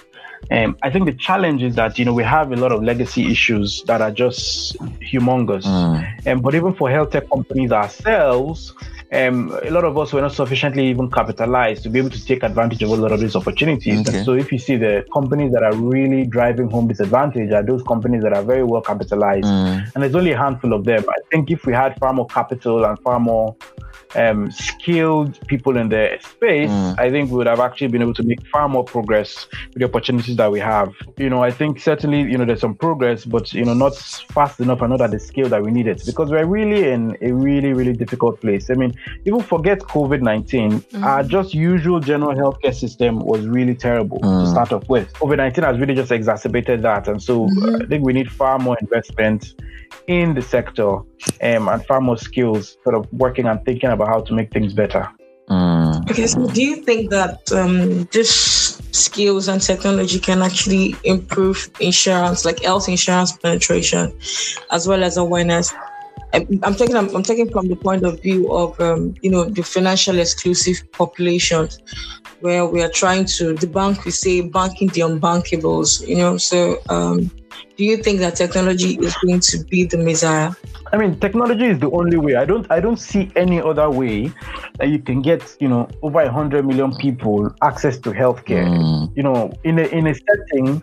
[0.51, 3.31] Um, I think the challenge is that you know we have a lot of legacy
[3.33, 5.65] issues that are just humongous.
[5.65, 6.27] Mm.
[6.27, 8.75] Um, but even for health tech companies ourselves,
[9.13, 12.43] um, a lot of us were not sufficiently even capitalized to be able to take
[12.45, 14.01] advantage of a lot of these opportunities.
[14.01, 14.19] Okay.
[14.19, 17.63] And so, if you see the companies that are really driving home this advantage, are
[17.63, 19.93] those companies that are very well capitalized, Mm.
[19.95, 21.05] and there's only a handful of them.
[21.09, 23.57] I think if we had far more capital and far more
[24.17, 26.99] um, skilled people in the space, Mm.
[26.99, 29.85] I think we would have actually been able to make far more progress with the
[29.85, 30.93] opportunities that we have.
[31.17, 34.59] You know, I think certainly, you know, there's some progress, but, you know, not fast
[34.59, 37.73] enough and not at the scale that we needed because we're really in a really,
[37.73, 38.69] really difficult place.
[38.69, 44.19] I mean, even forget COVID 19, our just usual general healthcare system was really terrible
[44.21, 44.51] to Mm.
[44.51, 45.13] start off with.
[45.15, 47.09] COVID 19 has really just exacerbated that.
[47.09, 47.49] And so
[47.83, 49.55] I think we need far more investment
[50.07, 50.89] in the sector
[51.43, 54.73] um, and far more skills sort of working and thinking about how to make things
[54.73, 55.09] better.
[55.49, 56.09] Mm.
[56.11, 62.45] Okay, so do you think that um, this skills and technology can actually improve insurance,
[62.45, 64.13] like health insurance penetration,
[64.71, 65.73] as well as awareness?
[66.33, 69.45] I'm I'm taking I'm, I'm taking from the point of view of um, you know
[69.45, 71.81] the financial exclusive populations,
[72.41, 76.07] where we are trying to the bank we say banking the unbankables.
[76.07, 77.31] You know, so um,
[77.77, 80.53] do do you think that technology is going to be the messiah?
[80.93, 82.35] I mean, technology is the only way.
[82.35, 84.31] I don't I don't see any other way
[84.79, 88.67] that you can get, you know, over a hundred million people access to healthcare.
[88.67, 89.17] Mm.
[89.17, 90.83] You know, in a in a setting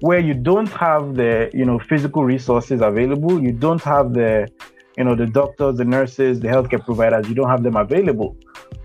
[0.00, 4.48] where you don't have the, you know, physical resources available, you don't have the,
[4.98, 8.36] you know, the doctors, the nurses, the healthcare providers, you don't have them available.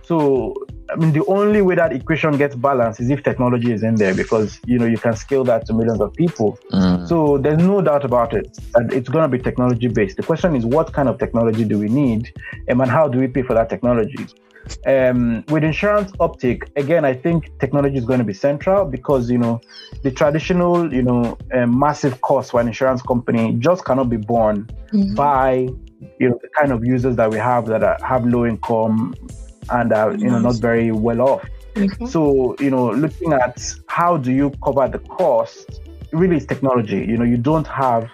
[0.04, 0.54] So
[0.92, 4.14] I mean, the only way that equation gets balanced is if technology is in there
[4.14, 6.60] because you know you can scale that to millions of people.
[6.72, 7.08] Mm.
[7.08, 10.18] So there's no doubt about it that it's going to be technology based.
[10.18, 12.32] The question is, what kind of technology do we need,
[12.68, 14.28] and how do we pay for that technology?
[14.86, 19.38] Um, with insurance uptake, again, I think technology is going to be central because you
[19.38, 19.62] know
[20.04, 24.70] the traditional, you know, um, massive cost for an insurance company just cannot be borne
[24.92, 25.16] mm-hmm.
[25.16, 25.70] by
[26.20, 29.14] you know the kind of users that we have that are, have low income
[29.70, 31.46] and are you know not very well off.
[31.76, 32.06] Mm-hmm.
[32.08, 35.82] So you know, looking at how do you cover the cost
[36.14, 36.98] really is technology.
[36.98, 38.10] You know, you don't have,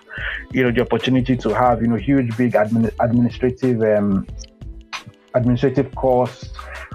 [0.51, 4.25] you know, the opportunity to have, you know, huge, big admin, administrative, um,
[5.35, 6.51] administrative costs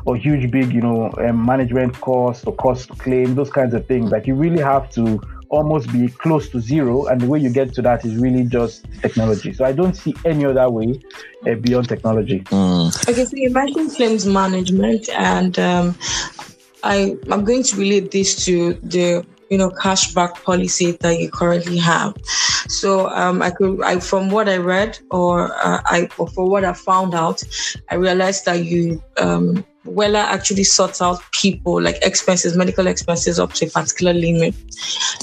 [0.06, 3.86] or huge, big, you know, um, management costs or cost to claim, those kinds of
[3.86, 4.10] things.
[4.10, 5.20] Like you really have to
[5.54, 7.06] almost be close to zero.
[7.06, 9.52] And the way you get to that is really just technology.
[9.52, 11.00] So I don't see any other way
[11.46, 12.40] uh, beyond technology.
[12.40, 13.08] Mm.
[13.08, 15.96] Okay, so you mentioned claims management, and um,
[16.82, 21.78] I I'm going to relate this to the you know cashback policy that you currently
[21.78, 22.14] have.
[22.68, 26.64] So um, I could, I from what I read or uh, I or for what
[26.64, 27.42] I found out,
[27.90, 33.52] I realized that you um, Wella actually sorts out people like expenses, medical expenses up
[33.54, 34.54] to a particular limit.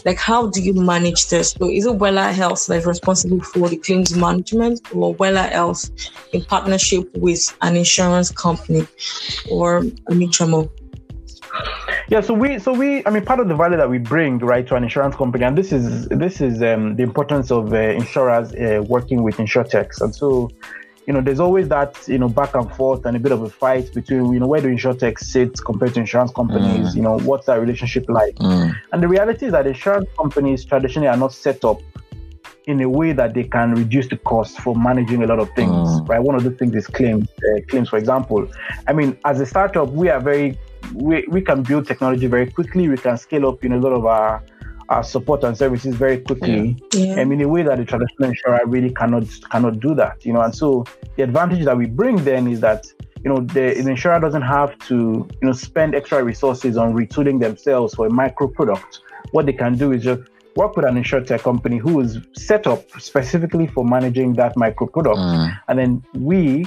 [0.06, 1.52] Like, how do you manage this?
[1.52, 5.90] So, is it Wella Health that is responsible for the claims management, or Wella Health
[6.34, 8.88] in partnership with an insurance company
[9.50, 10.72] or a mutual?
[12.08, 14.68] Yeah, so we, so we, I mean, part of the value that we bring, right,
[14.68, 18.54] to an insurance company, and this is this is um, the importance of uh, insurers
[18.54, 20.50] uh, working with insurtechs, and so
[21.08, 23.50] you know, there's always that, you know, back and forth and a bit of a
[23.50, 26.92] fight between, you know, where do insurtech sit compared to insurance companies?
[26.92, 26.96] Mm.
[26.96, 28.36] You know, what's that relationship like?
[28.36, 28.76] Mm.
[28.92, 31.82] And the reality is that insurance companies traditionally are not set up
[32.66, 35.72] in a way that they can reduce the cost for managing a lot of things,
[35.72, 36.08] mm.
[36.08, 36.20] right?
[36.20, 37.28] One of the things is claims.
[37.30, 38.48] Uh, claims, for example.
[38.88, 40.58] I mean, as a startup, we are very,
[40.94, 42.90] we, we can build technology very quickly.
[42.90, 44.44] We can scale up, you know, a lot of our
[44.92, 47.16] our support and services very quickly yeah.
[47.16, 47.22] Yeah.
[47.22, 50.54] in a way that the traditional insurer really cannot cannot do that you know and
[50.54, 50.84] so
[51.16, 52.86] the advantage that we bring then is that
[53.24, 57.40] you know the, the insurer doesn't have to you know spend extra resources on retooling
[57.40, 59.00] themselves for a micro product
[59.32, 60.22] what they can do is just
[60.58, 65.18] work with an insurtech company who is set up specifically for managing that micro product
[65.18, 65.60] mm.
[65.70, 66.66] and then we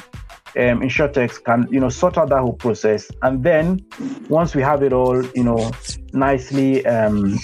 [0.57, 3.11] um, insurtechs can you know sort out that whole process.
[3.23, 3.85] And then
[4.29, 5.71] once we have it all you know
[6.13, 7.39] nicely um,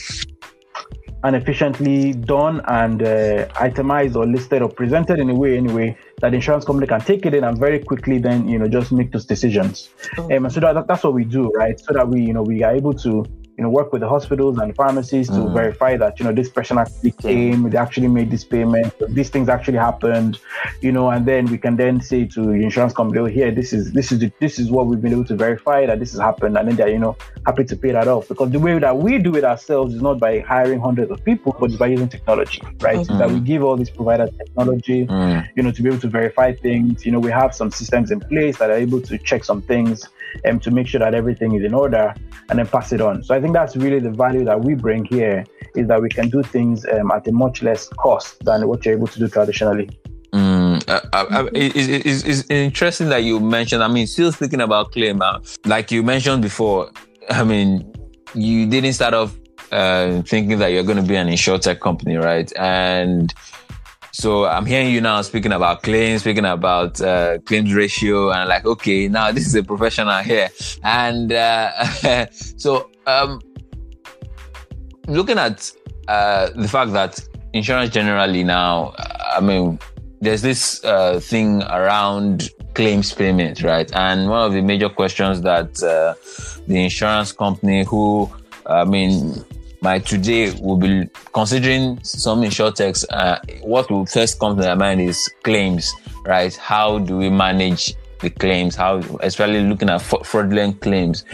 [1.22, 6.32] and efficiently done and uh, itemized or listed or presented in a way anyway that
[6.32, 9.26] insurance company can take it in and very quickly then you know just make those
[9.26, 9.90] decisions.
[10.18, 10.24] Oh.
[10.24, 11.78] um, and so that, that's what we do right?
[11.78, 13.24] So that we you know we are able to
[13.60, 15.52] you know, work with the hospitals and pharmacies to mm.
[15.52, 19.50] verify that, you know, this person actually came, they actually made this payment, these things
[19.50, 20.38] actually happened,
[20.80, 23.74] you know, and then we can then say to the insurance company, oh, here, this
[23.74, 26.20] is this is the, this is what we've been able to verify that this has
[26.20, 28.28] happened, and then they're, you know, happy to pay that off.
[28.28, 31.54] Because the way that we do it ourselves is not by hiring hundreds of people,
[31.60, 33.00] but by using technology, right?
[33.00, 33.06] Mm.
[33.08, 35.46] So that we give all these providers technology, mm.
[35.54, 37.04] you know, to be able to verify things.
[37.04, 40.08] You know, we have some systems in place that are able to check some things
[40.48, 42.14] um, to make sure that everything is in order
[42.48, 43.22] and then pass it on.
[43.22, 46.28] So I think that's really the value that we bring here is that we can
[46.28, 49.88] do things um, at a much less cost than what you're able to do traditionally.
[50.32, 53.82] Mm, uh, uh, uh it's, it's, interesting that you mentioned.
[53.82, 55.20] I mean, still speaking about claim,
[55.64, 56.90] like you mentioned before.
[57.28, 57.92] I mean,
[58.34, 59.36] you didn't start off
[59.70, 62.52] thinking that you're going to be an insurtech company, right?
[62.56, 63.32] And
[64.20, 68.66] so I'm hearing you now speaking about claims, speaking about uh, claims ratio, and like,
[68.66, 70.50] okay, now this is a professional here.
[70.84, 73.40] And uh, so, um,
[75.06, 75.72] looking at
[76.06, 77.18] uh, the fact that
[77.54, 79.78] insurance generally now, I mean,
[80.20, 83.90] there's this uh, thing around claims payment, right?
[83.94, 86.14] And one of the major questions that uh,
[86.66, 88.30] the insurance company who,
[88.66, 89.42] I mean,
[89.82, 93.04] my today we'll be considering some insurtechs.
[93.10, 95.92] Uh, what will first come to my mind is claims,
[96.24, 96.54] right?
[96.56, 98.76] How do we manage the claims?
[98.76, 101.24] How, especially looking at fraudulent claims.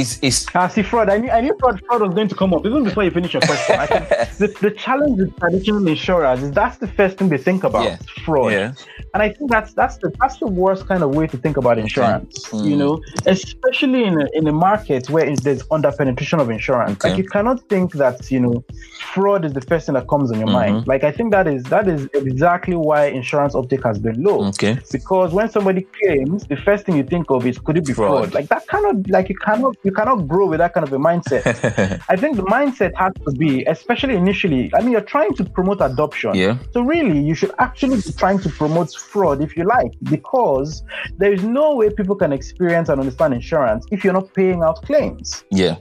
[0.00, 1.08] Is is Ah, see, fraud.
[1.08, 3.32] I knew, I knew fraud, fraud was going to come up even before you finish
[3.36, 3.76] your question.
[3.84, 4.04] I think
[4.42, 7.96] the, the challenge with traditional insurers is that's the first thing they think about Yeah.
[8.24, 8.52] fraud.
[8.52, 8.72] yeah
[9.14, 11.76] And I think that's that's the that's the worst kind of way to think about
[11.78, 12.34] insurance.
[12.50, 12.64] Mm.
[12.70, 12.94] You know,
[13.36, 16.92] especially in a, in a market where there's under penetration of insurance.
[16.96, 17.08] Okay.
[17.10, 18.56] Like you cannot think that you know
[19.12, 20.60] fraud is the first thing that comes on your Mhm.
[20.60, 20.76] mind.
[20.92, 24.38] Like I think that is that is exactly why insurance uptake has been low.
[24.52, 27.94] okay Because when somebody claims, the first thing you think of is could it be
[28.00, 28.10] Fraud.
[28.10, 28.34] fraud?
[28.38, 31.44] Like that cannot like you cannot you cannot grow with that kind of a mindset.
[32.08, 34.70] I think the mindset has to be, especially initially.
[34.74, 36.34] I mean, you're trying to promote adoption.
[36.34, 40.82] yeah So really, you should actually be trying to promote fraud if you like, because
[41.18, 44.82] there is no way people can experience and understand insurance if you're not paying out
[44.82, 45.76] claims, yeah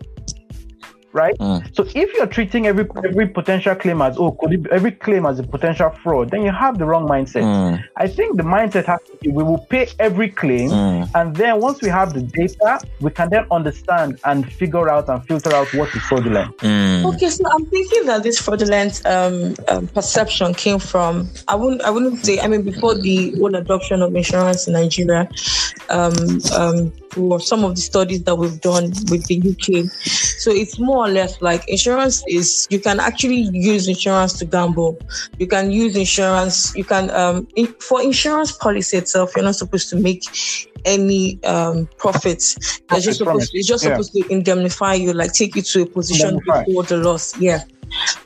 [1.14, 1.38] right?
[1.40, 1.76] Mm.
[1.76, 5.26] So if you're treating every every potential claim as oh, could it, be- every claim
[5.26, 7.44] as a potential fraud, then you have the wrong mindset.
[7.44, 7.84] Mm.
[7.96, 11.10] I think the mindset has to be we will pay every claim, Mm.
[11.16, 15.24] and then once we have the data, we can then understand and figure out and
[15.26, 16.56] filter out what is fraudulent.
[16.58, 17.06] Mm.
[17.14, 21.90] Okay, so I'm thinking that this fraudulent um, um, perception came from I wouldn't I
[21.90, 25.30] wouldn't say I mean before the whole adoption of insurance in Nigeria,
[25.90, 26.40] um,
[27.14, 29.90] for some of the studies that we've done with the UK,
[30.44, 35.00] so it's more or less like insurance is you can actually use insurance to gamble.
[35.40, 36.76] You can use insurance.
[36.76, 40.24] You can um, in, for insurance policy itself, you're not supposed to make
[40.86, 42.82] any um, profits.
[42.92, 43.92] You're just supposed it's just Yeah.
[43.92, 46.66] supposed to indemnify you, like take you to a position Indemnify.
[46.66, 47.38] before the loss.
[47.40, 47.64] Yeah.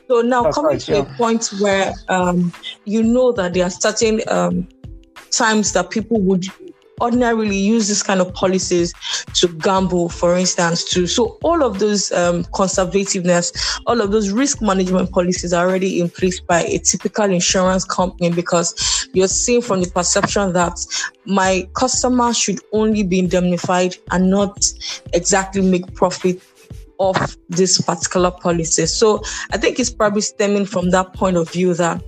[0.08, 0.98] So now That's coming right, to yeah.
[0.98, 2.52] a point where um,
[2.84, 4.66] you know that there are certain um,
[5.30, 6.46] times that people would
[7.00, 8.92] ordinarily use this kind of policies
[9.34, 11.06] to gamble, for instance, too.
[11.06, 16.10] So all of those um, conservativeness, all of those risk management policies are already in
[16.10, 20.78] place by a typical insurance company because you're seeing from the perception that
[21.24, 24.66] my customer should only be indemnified and not
[25.12, 26.40] exactly make profit
[27.00, 28.86] of this particular policy.
[28.86, 29.22] So
[29.52, 32.02] I think it's probably stemming from that point of view that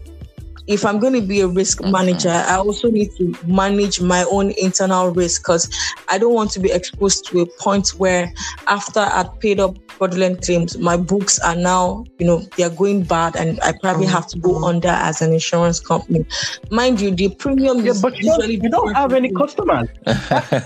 [0.70, 4.52] if I'm going to be a risk manager, I also need to manage my own
[4.56, 5.68] internal risk because
[6.08, 8.32] I don't want to be exposed to a point where
[8.68, 13.34] after I've paid up fraudulent claims, my books are now, you know, they're going bad
[13.36, 16.24] and I probably have to go under as an insurance company.
[16.70, 19.88] Mind you, the premium Yeah, is but you don't, you don't have any customers.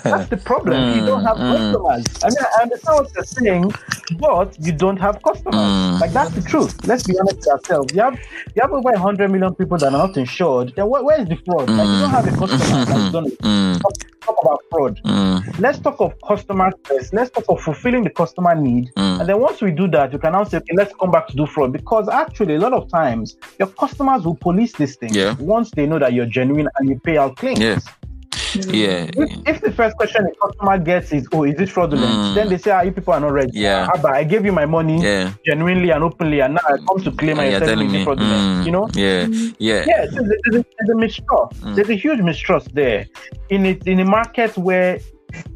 [0.09, 0.85] That's the problem.
[0.93, 2.05] you don't have Mm, customers.
[2.23, 3.75] I mean, I understand what you're saying,
[4.11, 5.73] but you don't have customers.
[5.83, 6.01] Mm.
[6.01, 6.75] Like that's the truth.
[6.85, 7.95] Let's be honest with ourselves.
[7.95, 8.19] You have
[8.55, 10.73] you have over hundred million people that are not insured.
[10.77, 11.69] Then where, where is the fraud?
[11.71, 12.85] Like you don't have a customer.
[12.85, 13.81] Like, don't Mm.
[13.81, 15.01] talk, talk about fraud.
[15.05, 15.61] Mm.
[15.61, 17.13] Let's talk of customer first.
[17.15, 18.91] Let's talk of fulfilling the customer need.
[18.97, 19.21] Mm.
[19.21, 21.37] And then once we do that, you can now say, okay, let's come back to
[21.37, 21.73] do fraud.
[21.73, 25.35] Because actually, a lot of times, your customers will police this thing Yeah.
[25.39, 27.61] once they know that you're genuine and you pay out claims.
[27.61, 27.79] Yeah.
[28.57, 29.11] Yeah.
[29.17, 32.35] If, if the first question the customer gets is, "Oh, is this fraudulent?" Mm.
[32.35, 33.89] Then they say, "Ah, you people are not ready." Yeah.
[33.93, 35.33] Ah, but I gave you my money Yeah.
[35.45, 37.93] genuinely and openly, and now I come to claim and you're you're telling telling me
[37.93, 37.99] me.
[37.99, 38.43] it's fraudulent.
[38.43, 38.67] Mm.
[38.67, 38.89] You know?
[38.95, 39.27] Yeah.
[39.59, 39.85] Yeah.
[39.87, 41.61] Yeah, there's, there's, a, there's a mistrust.
[41.63, 41.75] Mm.
[41.75, 43.07] There's a huge mistrust there
[43.51, 44.99] in it in a market where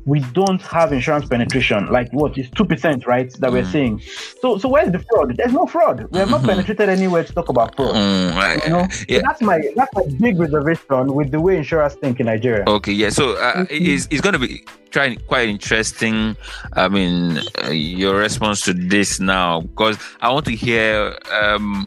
[0.06, 1.86] we don't have insurance penetration.
[1.90, 3.32] Like what is two percent, right?
[3.40, 3.72] That we're Mm.
[3.72, 4.00] seeing.
[4.40, 5.36] So so where's the fraud?
[5.36, 6.06] There's no fraud.
[6.10, 6.48] We have not Mhm.
[6.48, 7.94] penetrated anywhere to talk about fraud.
[7.94, 8.62] Mm, right.
[8.64, 9.18] You know, Yeah.
[9.18, 12.64] so that's my that's my big reservation with the way insurers think in Nigeria.
[12.66, 13.10] Okay, yeah.
[13.10, 16.36] So uh, it's, it's going to be trying quite interesting.
[16.74, 21.86] I mean, uh, your response to this now, because I want to hear um,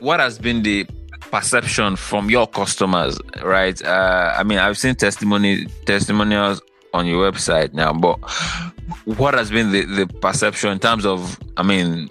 [0.00, 0.86] what has been the
[1.30, 3.80] perception from your customers, right?
[3.84, 6.60] Uh, I mean, I've seen testimony testimonials
[6.94, 8.18] on your website now, but
[9.04, 12.10] what has been the, the perception in terms of, I mean,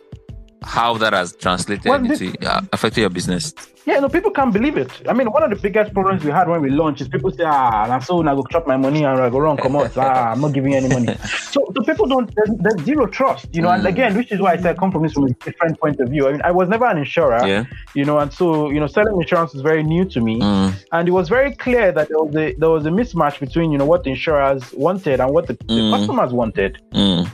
[0.64, 3.54] how that has translated Well, this- into uh, affected your business?
[3.86, 4.92] Yeah, no, people can't believe it.
[5.10, 7.44] I mean, one of the biggest problems we had when we launched is people say,
[7.46, 9.98] ah, and I'm so I go chop my money and I go wrong, come out.
[9.98, 11.16] Ah, I'm not giving you any money.
[11.52, 13.90] so, so people don't, there's, there's zero trust, you know, and Mm.
[13.90, 16.10] again, which is why I said I come from this from a different point of
[16.10, 16.28] view.
[16.28, 17.64] I mean, I was never an insurer, Yeah.
[17.96, 20.40] you know, and so, you know, selling insurance is very new to me.
[20.40, 23.72] Mm, And it was very clear that there was a, there was a mismatch between,
[23.72, 25.92] you know, what the insurers wanted and what the, the Mm.
[25.98, 26.78] customers wanted.
[26.94, 27.26] mm,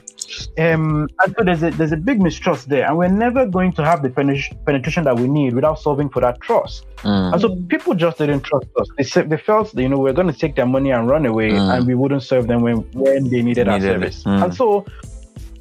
[0.59, 3.83] Um, and so there's a there's a big mistrust there, and we're never going to
[3.83, 6.85] have the penet- penetration that we need without solving for that trust.
[7.03, 8.87] mm, And so people just didn't trust us.
[8.97, 11.25] They said they felt that, you know we're going to take their money and run
[11.25, 11.73] away, Mm.
[11.77, 13.93] and we wouldn't serve them when when they needed, our Needed it.
[13.93, 14.23] service.
[14.23, 14.43] Mm.
[14.43, 14.85] And so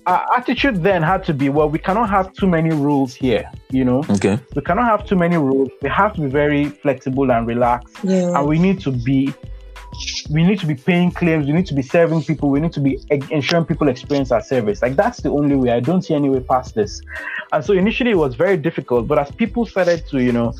[0.06, 3.44] our attitude then had to be, well, we cannot have too many rules here.
[3.70, 4.38] You know, okay.
[4.54, 5.68] we cannot have too many rules.
[5.82, 8.36] We have to be very flexible and relaxed, Yeah.
[8.38, 9.34] and we need to be.
[10.30, 11.46] We need to be paying claims.
[11.46, 12.50] We need to be serving people.
[12.50, 14.82] We need to be ensuring people experience our service.
[14.82, 15.70] Like that's the only way.
[15.70, 17.00] I don't see any way past this.
[17.52, 20.52] And so initially it was very difficult, but as people started to, you know,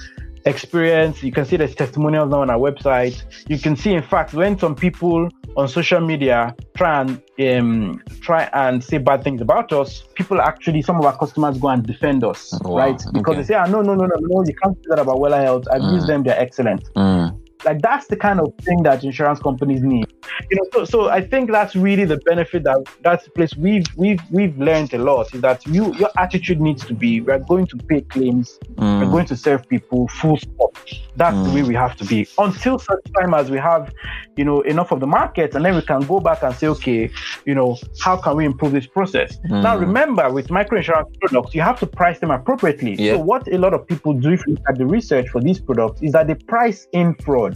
[0.47, 1.23] experience.
[1.23, 3.23] You can see there's testimonials now on our website.
[3.49, 8.49] You can see, in fact, when some people on social media try and um, try
[8.53, 12.25] and say bad things about us, people actually, some of our customers go and defend
[12.25, 12.77] us, wow.
[12.77, 13.03] right?
[13.13, 13.41] Because okay.
[13.41, 15.65] they say, ah, no, no, no, no, no, you can't say that about Wella Health.
[15.71, 15.95] I've mm.
[15.95, 16.85] used them, they're excellent.
[16.95, 17.36] Mm.
[17.67, 20.07] Like that's the kind of thing that insurance companies need.
[20.51, 23.85] You know, so, so I think that's really the benefit that that's the place we've
[23.97, 27.67] we've we've learned a lot is that you your attitude needs to be we're going
[27.67, 29.01] to pay claims, mm.
[29.01, 30.79] we're going to serve people full stop.
[31.17, 31.47] That's mm.
[31.47, 33.93] the way we have to be until such time as we have,
[34.37, 37.11] you know, enough of the market and then we can go back and say, okay,
[37.47, 39.39] you know, how can we improve this process?
[39.51, 39.63] Mm.
[39.63, 42.97] Now remember with micro insurance products, you have to price them appropriately.
[42.97, 45.59] So what a lot of people do if you look at the research for these
[45.59, 47.56] products is that they price in fraud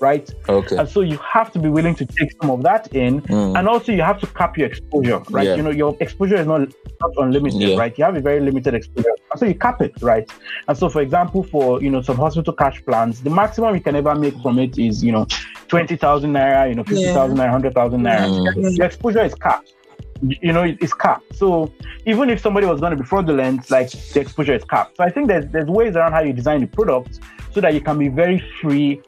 [0.00, 0.32] right?
[0.48, 0.76] Okay.
[0.76, 3.58] And so you have to be willing to take some of that in, mm.
[3.58, 5.46] and also you have to cap your exposure, right?
[5.46, 5.56] Yeah.
[5.56, 6.60] You know, your exposure is not
[7.00, 7.76] not unlimited, yeah.
[7.76, 7.96] right?
[7.98, 10.30] You have a very limited exposure, and so you cap it, right?
[10.68, 13.96] And so, for example, for you know some hospital cash plans, the maximum you can
[13.96, 15.26] ever make from it is you know
[15.68, 17.46] twenty thousand naira, you know fifty thousand yeah.
[17.46, 18.26] naira, hundred thousand naira.
[18.54, 18.76] Mm.
[18.76, 19.74] Your exposure is capped
[20.22, 21.34] you know, it's capped.
[21.34, 21.72] So
[22.06, 24.96] even if somebody was going to be fraudulent, like the exposure is capped.
[24.96, 27.20] So I think there's there's ways around how you design the product
[27.52, 29.00] so that you can be very free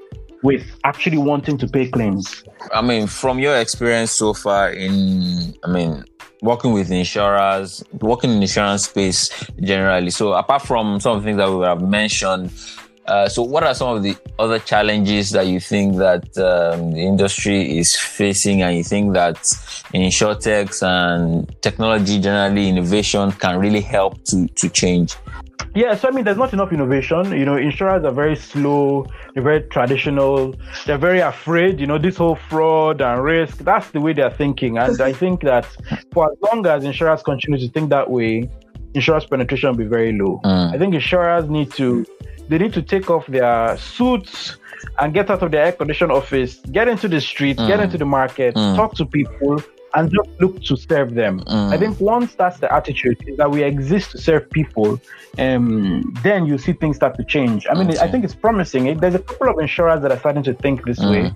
[0.43, 2.45] with actually wanting to pay claims?
[2.73, 6.05] I mean, from your experience so far in, I mean,
[6.43, 9.31] working with insurers, working in insurance space
[9.61, 10.11] generally.
[10.11, 12.51] So apart from some of the things that we have mentioned,
[13.07, 17.01] uh, so what are some of the other challenges that you think that um, the
[17.01, 19.37] industry is facing and you think that
[19.93, 25.17] insurtechs and technology generally innovation can really help to, to change?
[25.75, 27.33] Yeah, so I mean, there's not enough innovation.
[27.33, 30.55] You know, insurers are very slow, they're very traditional,
[30.85, 31.81] they're very afraid.
[31.81, 34.77] You know, this whole fraud and risk, that's the way they're thinking.
[34.77, 35.67] And I think that
[36.13, 38.51] for as long as insurers continue to think that way,
[38.95, 40.41] insurance penetration will be very low.
[40.45, 40.75] Mm.
[40.75, 42.05] I think insurers need to
[42.49, 44.57] they need to take off their suits
[44.99, 47.67] and get out of their air conditioned office, get into the street, mm.
[47.67, 48.77] get into the market, mm.
[48.77, 49.63] talk to people,
[49.95, 51.41] and just look to serve them.
[51.41, 51.73] Mm.
[51.73, 55.01] I think once that's the attitude is that we exist to serve people,
[55.39, 57.67] um, then you see things start to change.
[57.71, 57.99] I mean, okay.
[57.99, 58.97] I think it's promising.
[58.99, 61.11] There's a couple of insurers that are starting to think this mm.
[61.11, 61.27] way,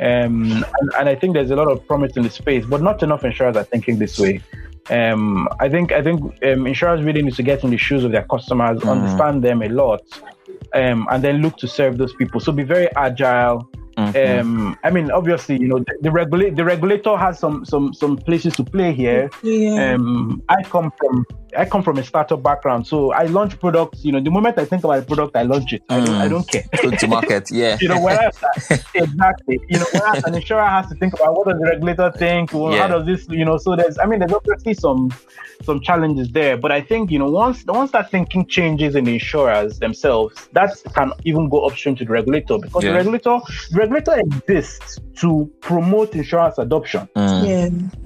[0.00, 3.02] um, and, and, I think there's a lot of promise in the space, but not
[3.02, 4.40] enough insurers are thinking this way.
[4.88, 8.12] Um, I think I think um, insurers really need to get in the shoes of
[8.12, 8.88] their customers, mm.
[8.88, 10.02] understand them a lot,
[10.74, 12.40] um, and then look to serve those people.
[12.40, 13.70] So be very agile
[14.08, 14.40] Mm-hmm.
[14.40, 18.16] Um, I mean, obviously, you know, the, the regulator the regulator has some some some
[18.16, 19.30] places to play here.
[19.42, 19.94] Yeah.
[19.94, 21.24] Um, I come from
[21.56, 24.04] I come from a startup background, so I launch products.
[24.04, 25.82] You know, the moment I think about a product, I launch it.
[25.88, 26.64] I, don't, I don't care.
[26.82, 27.78] Go to market, yeah.
[27.80, 28.38] you know, whereas
[28.94, 32.52] exactly, you know, whereas an insurer has to think about what does the regulator think,
[32.52, 32.86] well, yeah.
[32.86, 33.58] how does this, you know.
[33.58, 35.12] So there's, I mean, there's obviously some
[35.62, 39.14] some challenges there, but I think you know, once once that thinking changes in the
[39.14, 42.90] insurers themselves, that can even go upstream to the regulator because yeah.
[42.90, 43.38] the regulator,
[43.70, 47.08] the regulator exists to promote insurance adoption.
[47.16, 47.48] Mm.
[47.92, 47.99] Yeah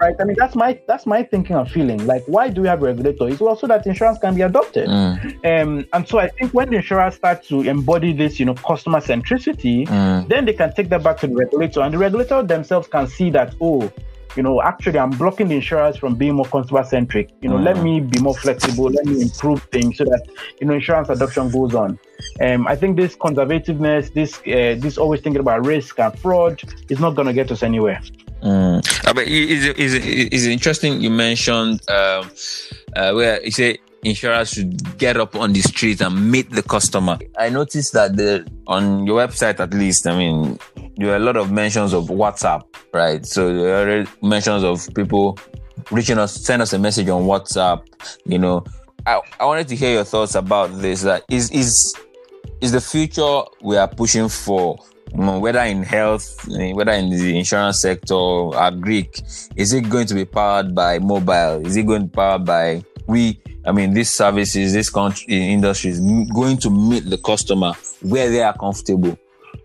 [0.00, 0.14] right?
[0.18, 2.06] I mean, that's my that's my thinking and feeling.
[2.06, 3.40] Like, why do we have regulators?
[3.40, 4.88] Well, so that insurance can be adopted.
[4.88, 5.62] Mm.
[5.62, 9.00] Um, and so I think when the insurers start to embody this, you know, customer
[9.00, 10.28] centricity, mm.
[10.28, 13.30] then they can take that back to the regulator, and the regulator themselves can see
[13.30, 13.92] that, oh,
[14.36, 17.30] you know, actually, I'm blocking the insurers from being more consumer centric.
[17.40, 17.64] You know, mm.
[17.64, 18.84] let me be more flexible.
[18.84, 20.26] Let me improve things so that
[20.60, 21.98] you know insurance adoption goes on.
[22.40, 27.00] Um, I think this conservativeness, this uh, this always thinking about risk and fraud, is
[27.00, 28.00] not going to get us anywhere.
[28.42, 29.06] Mm.
[29.06, 31.00] Uh, but is is interesting.
[31.00, 32.30] You mentioned um,
[32.96, 37.18] uh, where you say insurers should get up on the street and meet the customer.
[37.38, 40.58] I noticed that the on your website, at least, I mean,
[40.96, 42.62] there are a lot of mentions of WhatsApp,
[42.92, 43.24] right?
[43.26, 45.38] So there are mentions of people
[45.90, 47.82] reaching us, send us a message on WhatsApp.
[48.24, 48.64] You know,
[49.06, 51.02] I, I wanted to hear your thoughts about this.
[51.02, 51.94] That is is
[52.60, 54.78] is the future we are pushing for
[55.14, 59.20] whether in health, eh, whether in the insurance sector or Greek,
[59.56, 61.66] is it going to be powered by mobile?
[61.66, 63.40] Is it going to be powered by we?
[63.64, 68.42] I mean, these services, this country industry is going to meet the customer where they
[68.42, 69.18] are comfortable.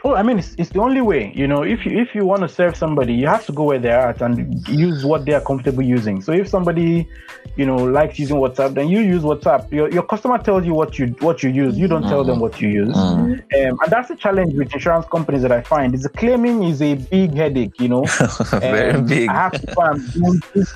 [0.05, 1.33] Oh, I mean, it's, it's the only way.
[1.33, 3.79] You know, if you if you want to serve somebody, you have to go where
[3.79, 4.35] they're at and
[4.67, 6.21] use what they are comfortable using.
[6.21, 7.09] So if somebody,
[7.55, 9.71] you know, likes using WhatsApp, then you use WhatsApp.
[9.71, 11.75] Your, your customer tells you what you what you use.
[11.75, 12.11] You don't mm-hmm.
[12.11, 13.31] tell them what you use, mm-hmm.
[13.31, 15.95] um, and that's the challenge with insurance companies that I find.
[15.95, 17.81] Is the claiming is a big headache.
[17.81, 18.03] You know,
[18.59, 19.27] very um, big.
[19.27, 20.71] I have to this,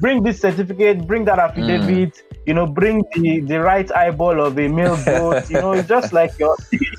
[0.00, 2.14] bring this certificate, bring that affidavit.
[2.14, 5.48] Mm you know, bring the, the right eyeball of a male goat.
[5.48, 6.56] you know, it's just like you're,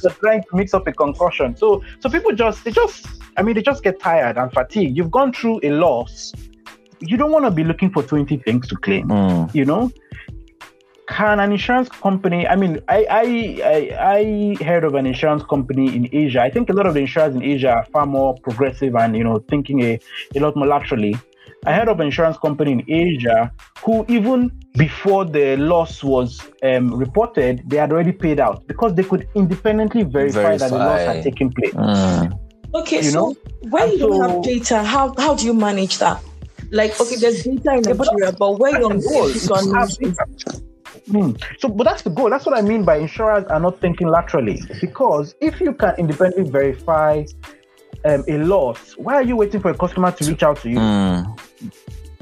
[0.09, 1.55] trying to mix up a concussion.
[1.55, 4.95] So so people just they just I mean they just get tired and fatigued.
[4.97, 6.33] You've gone through a loss.
[6.99, 9.09] You don't want to be looking for 20 things to claim.
[9.09, 9.53] Mm.
[9.53, 9.91] You know?
[11.07, 12.47] can an insurance company?
[12.47, 13.23] I mean, I, I,
[13.63, 16.41] I I heard of an insurance company in Asia.
[16.41, 19.23] I think a lot of the insurers in Asia are far more progressive and you
[19.23, 19.99] know thinking a,
[20.35, 21.15] a lot more laterally.
[21.65, 26.93] I heard of an insurance company in Asia who, even before the loss was um,
[26.93, 30.57] reported, they had already paid out because they could independently verify, verify.
[30.57, 31.73] that the loss had taken place.
[31.73, 32.39] Mm.
[32.75, 33.35] Okay, you so know?
[33.69, 36.21] when and you so, have data, how, how do you manage that?
[36.71, 38.99] Like, okay, there's data in Nigeria, but, but where you're on
[41.09, 41.31] Hmm.
[41.59, 42.29] So, but that's the goal.
[42.29, 44.61] That's what I mean by insurers are not thinking laterally.
[44.79, 47.25] Because if you can independently verify
[48.05, 50.77] um, a loss, why are you waiting for a customer to reach out to you?
[50.77, 51.39] Mm.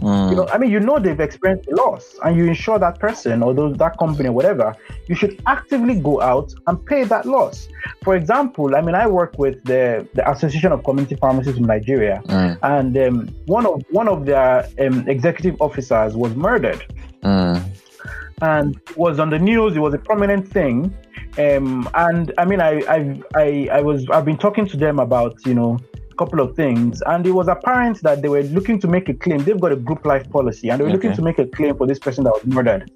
[0.01, 0.31] Mm.
[0.31, 3.43] You know, I mean, you know they've experienced a loss, and you insure that person
[3.43, 4.75] or those, that company or whatever.
[5.07, 7.67] You should actively go out and pay that loss.
[8.03, 12.21] For example, I mean, I work with the, the Association of Community Pharmacists in Nigeria,
[12.25, 12.57] mm.
[12.63, 16.83] and um, one of one of their um, executive officers was murdered,
[17.21, 17.63] mm.
[18.41, 19.75] and was on the news.
[19.75, 20.95] It was a prominent thing,
[21.37, 25.45] um, and I mean, I, I, I, I was, I've been talking to them about,
[25.45, 25.79] you know,
[26.21, 29.39] couple of things, and it was apparent that they were looking to make a claim.
[29.43, 30.97] They've got a group life policy, and they were okay.
[30.97, 32.91] looking to make a claim for this person that was murdered.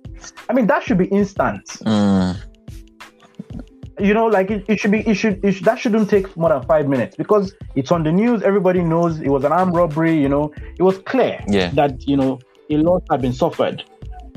[0.47, 1.65] I mean, that should be instant.
[1.86, 2.38] Mm.
[3.99, 6.49] You know, like it, it should be, it should, it should, that shouldn't take more
[6.49, 8.43] than five minutes because it's on the news.
[8.43, 10.15] Everybody knows it was an armed robbery.
[10.21, 11.69] You know, it was clear yeah.
[11.71, 13.84] that you know a loss had been suffered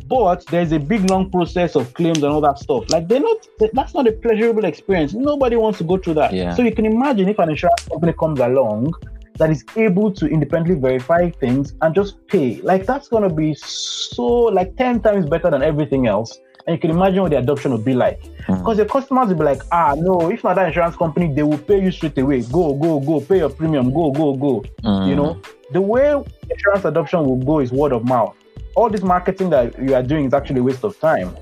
[0.08, 2.88] but there's a big long process of claims and all that stuff.
[2.90, 5.12] Like they're not that's not a pleasurable experience.
[5.12, 6.32] Nobody wants to go through that.
[6.32, 6.54] Yeah.
[6.54, 8.94] So you can imagine if an insurance company comes along
[9.36, 12.60] that is able to independently verify things and just pay.
[12.62, 16.38] Like that's gonna be so like 10 times better than everything else.
[16.66, 18.20] And you can imagine what the adoption will be like.
[18.46, 18.58] Mm.
[18.58, 21.56] Because your customers will be like, ah, no, if not that insurance company, they will
[21.56, 22.42] pay you straight away.
[22.42, 24.62] Go, go, go, pay your premium, go, go, go.
[24.82, 25.08] Mm.
[25.08, 25.40] You know,
[25.72, 28.36] the way insurance adoption will go is word of mouth
[28.78, 31.36] all this marketing that you are doing is actually a waste of time.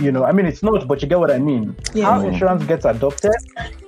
[0.00, 1.76] You know, I mean, it's not, but you get what I mean.
[1.94, 2.06] Yeah.
[2.06, 3.30] How insurance gets adopted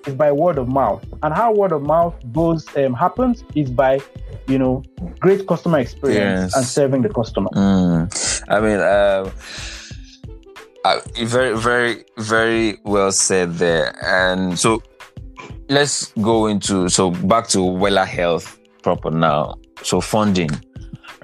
[0.06, 3.98] is by word of mouth, and how word of mouth goes um, happens is by,
[4.46, 4.84] you know,
[5.18, 6.56] great customer experience yes.
[6.56, 7.50] and serving the customer.
[7.54, 8.44] Mm.
[8.48, 9.30] I mean, uh,
[10.84, 13.96] uh, very, very, very well said there.
[14.04, 14.80] And so,
[15.68, 19.56] let's go into so back to Wella Health proper now.
[19.82, 20.50] So funding,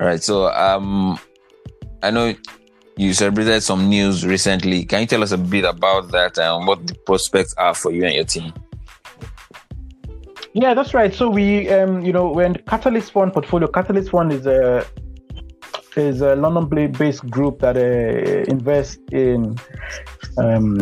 [0.00, 0.22] all right.
[0.22, 1.20] So um,
[2.02, 2.34] I know
[2.96, 4.84] you celebrated some news recently.
[4.84, 8.04] Can you tell us a bit about that and what the prospects are for you
[8.04, 8.52] and your team?
[10.54, 11.14] Yeah, that's right.
[11.14, 14.84] So we, um, you know, when Catalyst Fund portfolio, Catalyst Fund is a
[15.96, 19.58] is a London-based group that uh, invests in
[20.38, 20.78] um,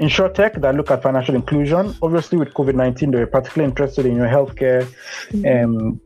[0.00, 1.94] insurtech that look at financial inclusion.
[2.02, 4.86] Obviously, with COVID nineteen, they're particularly interested in your healthcare
[5.44, 6.00] um,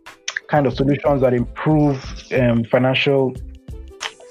[0.48, 2.02] kind of solutions that improve
[2.32, 3.34] um, financial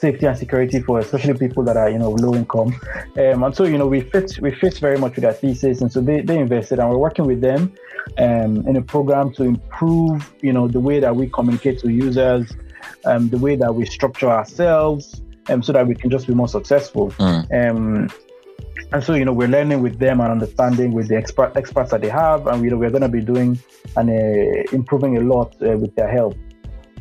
[0.02, 2.74] safety and security for especially people that are you know low income.
[3.18, 5.82] Um, and so you know we fit we fit very much with their thesis.
[5.82, 7.72] And so they, they invested and we're working with them
[8.18, 12.52] um, in a program to improve you know the way that we communicate to users
[13.06, 16.48] um, the way that we structure ourselves um, so that we can just be more
[16.48, 17.12] successful.
[17.12, 17.70] Mm.
[17.70, 18.10] um,
[18.94, 22.02] and so you know we're learning with them and understanding with the expert experts that
[22.02, 22.48] they have.
[22.48, 23.60] And you know we're going to be doing
[23.96, 26.36] and uh, improving a lot uh, with their help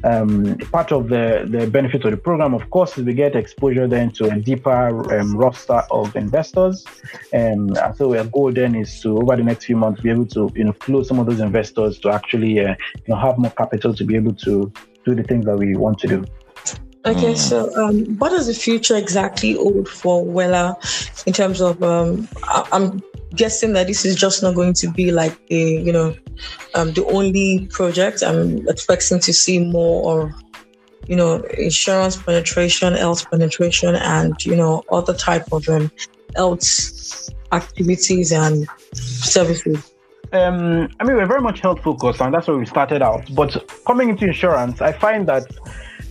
[0.04, 3.86] um, part of the, the benefit of the program, of course, is we get exposure
[3.86, 6.86] then to a deeper um, roster of investors.
[7.32, 10.26] Um, and so our goal then is to, over the next few months, be able
[10.26, 13.50] to, you know, close some of those investors to actually, uh, you know, have more
[13.50, 14.72] capital to be able to
[15.04, 16.24] do the things that we want to do.
[17.06, 20.76] Okay, so um, what does the future exactly hold for Wella
[21.26, 21.82] in terms of?
[21.82, 23.02] Um, I- am
[23.34, 26.14] guessing that this is just not going to be like the you know
[26.74, 28.22] um, the only project.
[28.22, 30.32] I'm expecting to see more of
[31.08, 35.90] you know insurance penetration, health penetration, and you know other type of um,
[36.36, 39.92] health activities and services.
[40.32, 43.24] Um, I mean, we're very much health focused, and that's where we started out.
[43.34, 45.44] But coming into insurance, I find that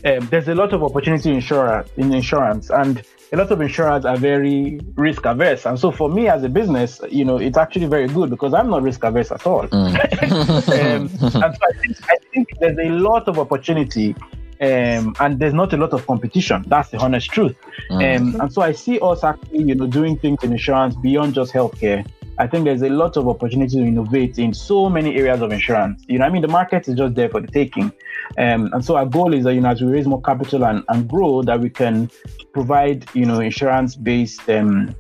[0.06, 3.02] um, there's a lot of opportunity in insurance, in insurance, and
[3.32, 5.66] a lot of insurers are very risk averse.
[5.66, 8.70] And so for me as a business, you know, it's actually very good because I'm
[8.70, 9.68] not risk averse at all.
[9.68, 10.00] Mm.
[11.02, 14.16] um, and so I think, I think there's a lot of opportunity
[14.62, 16.66] um, and there's not a lot of competition.
[16.68, 17.56] That's the honest truth.
[17.90, 18.18] Mm.
[18.18, 21.54] Um, and so I see us actually, you know, doing things in insurance beyond just
[21.54, 22.06] healthcare.
[22.40, 26.04] I think there's a lot of opportunity to innovate in so many areas of insurance.
[26.08, 27.92] You know, I mean, the market is just there for the taking.
[28.38, 30.84] Um, and so our goal is that, you know, as we raise more capital and,
[30.88, 32.10] and grow, that we can
[32.54, 34.96] provide, you know, insurance-based um,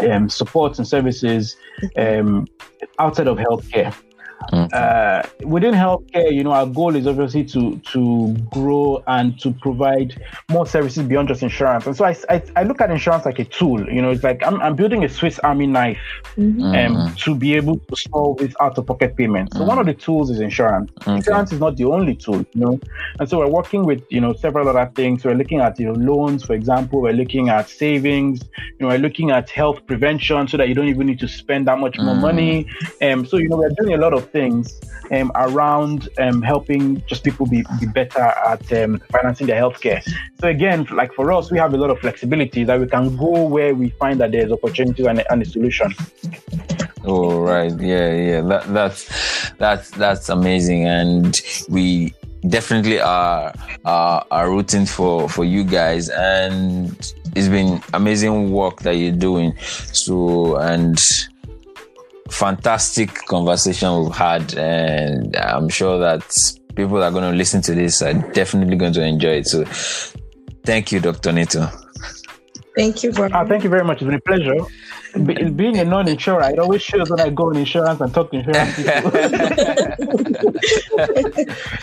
[0.00, 1.56] um, support and services
[1.96, 2.46] um,
[2.98, 3.94] outside of healthcare.
[4.52, 10.20] Uh, within healthcare, you know, our goal is obviously to to grow and to provide
[10.50, 11.86] more services beyond just insurance.
[11.86, 13.88] And so I, I, I look at insurance like a tool.
[13.90, 15.98] You know, it's like I'm, I'm building a Swiss Army knife
[16.36, 16.62] mm-hmm.
[16.62, 17.14] um, mm-hmm.
[17.14, 19.52] to be able to solve this out of pocket payment.
[19.52, 19.68] So mm-hmm.
[19.68, 20.92] one of the tools is insurance.
[21.02, 21.16] Okay.
[21.16, 22.80] Insurance is not the only tool, you know.
[23.18, 25.24] And so we're working with you know several other things.
[25.24, 27.00] We're looking at you know loans, for example.
[27.00, 28.42] We're looking at savings.
[28.56, 31.66] You know, we're looking at health prevention so that you don't even need to spend
[31.68, 32.20] that much more mm.
[32.20, 32.68] money.
[33.02, 37.24] Um, so you know, we're doing a lot of things um, around um, helping just
[37.24, 40.02] people be, be better at um, financing their healthcare.
[40.40, 43.44] So again, like for us, we have a lot of flexibility that we can go
[43.44, 45.94] where we find that there's opportunities and, and a solution.
[47.04, 48.40] Oh right, yeah, yeah.
[48.40, 52.12] That that's that's that's amazing, and we
[52.48, 53.54] definitely are
[53.84, 59.54] are, are rooting for for you guys and it's been amazing work that you're doing
[59.92, 60.98] so and
[62.30, 66.24] fantastic conversation we've had, and I'm sure that
[66.74, 69.46] people that are going to listen to this are definitely going to enjoy it.
[69.46, 69.64] So,
[70.64, 71.32] thank you, Dr.
[71.32, 71.68] Neto.
[72.76, 73.10] Thank you.
[73.10, 74.02] Uh, thank you very much.
[74.02, 74.56] It's been a pleasure.
[75.24, 78.36] Be, being a non-insurer, it always shows when I go on insurance and talk to
[78.36, 78.92] insurance people.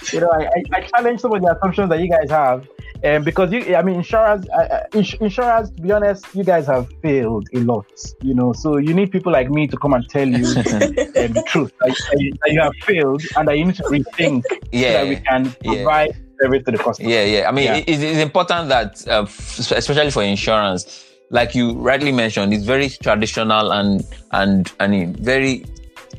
[0.14, 2.68] you know, I, I, I challenge some of the assumptions that you guys have
[3.04, 5.12] um, because you, I mean, insurers, uh, ins-.
[5.12, 7.86] To be honest, you guys have failed a lot.
[8.22, 11.44] You know, so you need people like me to come and tell you um, the
[11.48, 15.08] truth that, that, you, have failed and that you need to rethink yeah, so that
[15.08, 16.42] we can provide yeah.
[16.42, 17.10] service to the customer.
[17.10, 17.50] Yeah, yeah.
[17.50, 17.76] I mean, yeah.
[17.78, 23.74] It, it's important that, uh, especially for insurance, like you rightly mentioned, it's very traditional
[23.74, 25.66] and and and very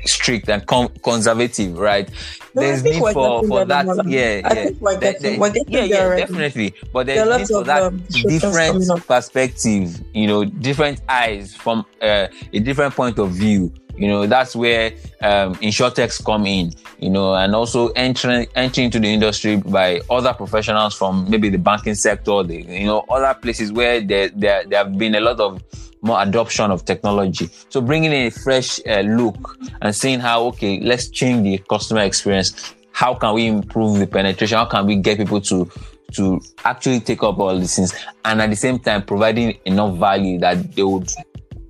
[0.06, 2.08] strict and com- conservative, right?
[2.54, 3.86] No, there's need for, for that.
[4.06, 5.64] Yeah, I yeah.
[5.66, 6.74] yeah, yeah, definitely.
[6.92, 12.28] But there's there need for that um, different perspective, you know, different eyes from uh,
[12.52, 13.72] a different point of view.
[13.96, 18.98] You know, that's where um, insurtechs come in, you know, and also entering entering into
[18.98, 23.70] the industry by other professionals from maybe the banking sector, the, you know, other places
[23.70, 25.62] where there, there, there have been a lot of
[26.04, 27.48] more adoption of technology.
[27.70, 32.02] So bringing in a fresh uh, look and seeing how, okay, let's change the customer
[32.02, 32.74] experience.
[32.92, 34.56] How can we improve the penetration?
[34.58, 35.70] How can we get people to
[36.12, 37.92] to actually take up all these things
[38.24, 41.10] and at the same time providing enough value that they would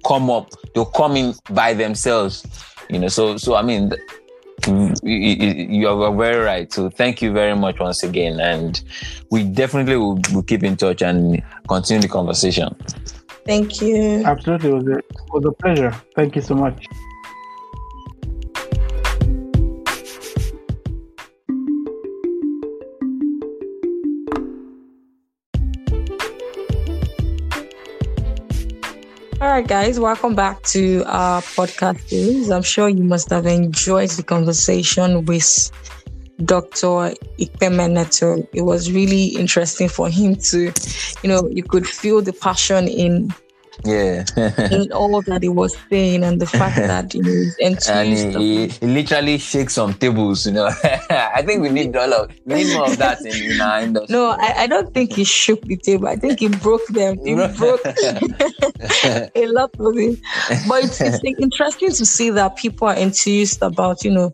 [0.06, 2.44] come up, they'll come in by themselves.
[2.90, 3.92] You know, so so I mean
[5.02, 6.72] you, are very right.
[6.72, 8.80] So thank you very much once again, and
[9.30, 12.74] we definitely will keep in touch and continue the conversation.
[13.46, 14.22] Thank you.
[14.24, 14.70] Absolutely.
[14.70, 15.90] It was a, it was a pleasure.
[16.16, 16.86] Thank you so much.
[29.40, 32.50] All right, guys, welcome back to our podcast series.
[32.50, 35.70] I'm sure you must have enjoyed the conversation with
[36.42, 37.14] Dr.
[37.38, 38.34] Ikpeme Neto.
[38.34, 40.72] Um, it was really interesting for him to,
[41.22, 43.32] you know, you could feel the passion in
[43.84, 44.24] yeah.
[44.70, 47.50] In all that he was saying and the fact that you know
[47.90, 50.66] and he, he, he, literally shakes some tables you know.
[51.10, 54.14] I think we need all of we need more of that in, in our industry.
[54.14, 56.08] No I, I don't think he shook the table.
[56.08, 57.18] I think he broke them.
[57.24, 57.84] He broke
[59.34, 60.20] a lot of it.
[60.68, 64.32] But it's, it's interesting to see that people are enthused about you know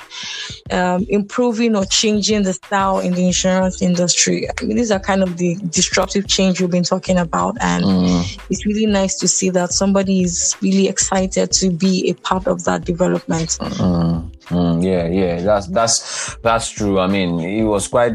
[0.71, 4.49] um, improving or changing the style in the insurance industry.
[4.49, 7.57] I mean these are kind of the disruptive change we've been talking about.
[7.61, 8.41] And mm.
[8.51, 12.65] it's really nice to see that somebody is really excited to be a part of
[12.65, 13.51] that development.
[13.61, 16.99] Mm, mm, yeah, yeah, that's that's that's true.
[17.01, 18.15] I mean, it was quite.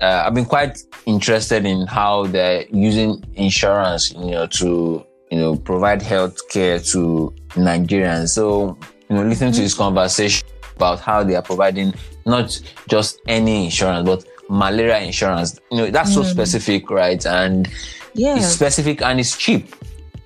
[0.00, 5.56] Uh, I've been quite interested in how they're using insurance, you know, to you know
[5.56, 8.28] provide health care to Nigerians.
[8.30, 8.78] So
[9.08, 10.46] you know, listening to this conversation
[10.76, 11.92] about how they are providing
[12.26, 15.58] not just any insurance, but malaria insurance.
[15.70, 16.30] You know, that's so mm.
[16.30, 17.24] specific, right?
[17.26, 17.68] And
[18.14, 18.36] yeah.
[18.36, 19.74] it's specific and it's cheap.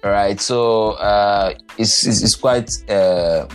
[0.04, 0.38] Right.
[0.38, 3.48] So uh, it's, it's, it's quite uh,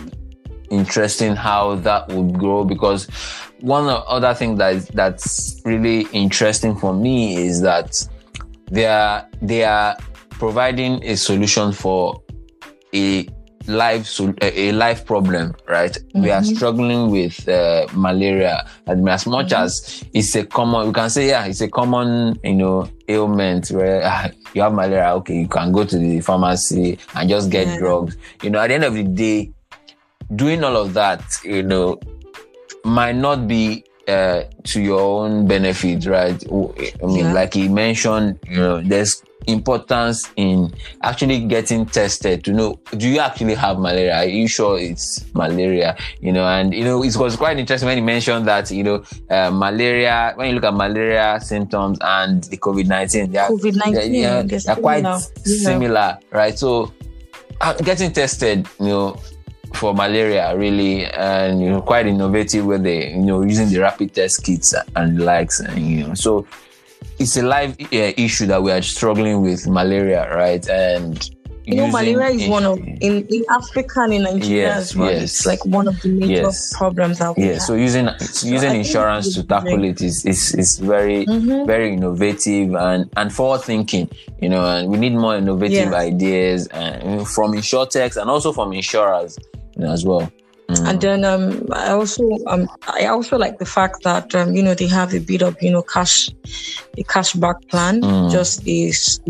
[0.70, 3.06] interesting how that would grow because
[3.60, 8.08] one other thing that that's really interesting for me is that
[8.70, 9.96] they are they are
[10.30, 12.22] providing a solution for
[12.94, 13.28] a
[13.66, 16.22] life a life problem right mm-hmm.
[16.22, 16.54] we are mm-hmm.
[16.54, 19.64] struggling with uh, malaria and as much mm-hmm.
[19.64, 24.02] as it's a common we can say yeah it's a common you know ailment where
[24.02, 27.78] uh, you have malaria okay you can go to the pharmacy and just get yeah.
[27.78, 29.50] drugs you know at the end of the day
[30.34, 31.98] doing all of that you know
[32.84, 36.42] might not be uh, to your own benefit, right?
[36.50, 37.32] I mean, yeah.
[37.32, 40.72] like he mentioned, you know, there's importance in
[41.02, 44.16] actually getting tested to know do you actually have malaria?
[44.16, 45.96] Are you sure it's malaria?
[46.20, 49.04] You know and you know it was quite interesting when he mentioned that you know
[49.30, 54.60] uh, malaria when you look at malaria symptoms and the covid-19 they're, COVID-19, they're, they're,
[54.60, 55.06] they're quite
[55.44, 56.58] similar right?
[56.58, 56.92] So
[57.60, 59.20] uh, getting tested you know
[59.74, 64.14] for malaria really and you know quite innovative with the you know using the rapid
[64.14, 66.14] test kits and likes and you know.
[66.14, 66.46] So
[67.20, 70.66] it's a live uh, issue that we are struggling with malaria, right?
[70.68, 71.30] And
[71.66, 75.10] you know, malaria is one of in, in Africa and in Nigeria yes, as well.
[75.12, 75.22] Yes.
[75.22, 76.72] It's like one of the major yes.
[76.76, 77.34] problems yeah.
[77.34, 77.62] Have.
[77.62, 81.66] So using so using insurance to tackle it is is, is very mm-hmm.
[81.66, 84.10] very innovative and and forward thinking.
[84.40, 89.38] You know, and we need more innovative ideas and from insurtechs and also from insurers
[89.76, 90.32] you know, as well.
[90.70, 90.88] Mm.
[90.88, 94.74] And then um, I also um, I also like the fact that um, you know
[94.74, 96.30] they have a bit of you know cash
[96.96, 98.02] a cashback plan.
[98.02, 98.30] Mm.
[98.30, 99.20] Just is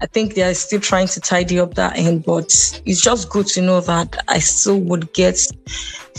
[0.00, 2.46] I think they are still trying to tidy up that end, but
[2.86, 5.38] it's just good to know that I still would get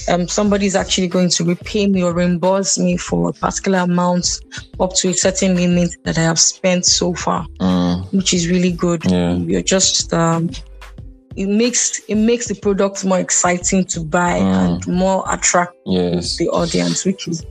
[0.08, 4.28] um, somebody's actually going to repay me or reimburse me for a particular amount
[4.80, 8.12] up to a certain limit that I have spent so far, mm.
[8.14, 9.04] which is really good.
[9.06, 9.34] Yeah.
[9.34, 10.50] You're just um,
[11.36, 14.44] it makes it makes the product more exciting to buy mm.
[14.44, 16.36] and more attractive yes.
[16.36, 17.46] to the audience, which is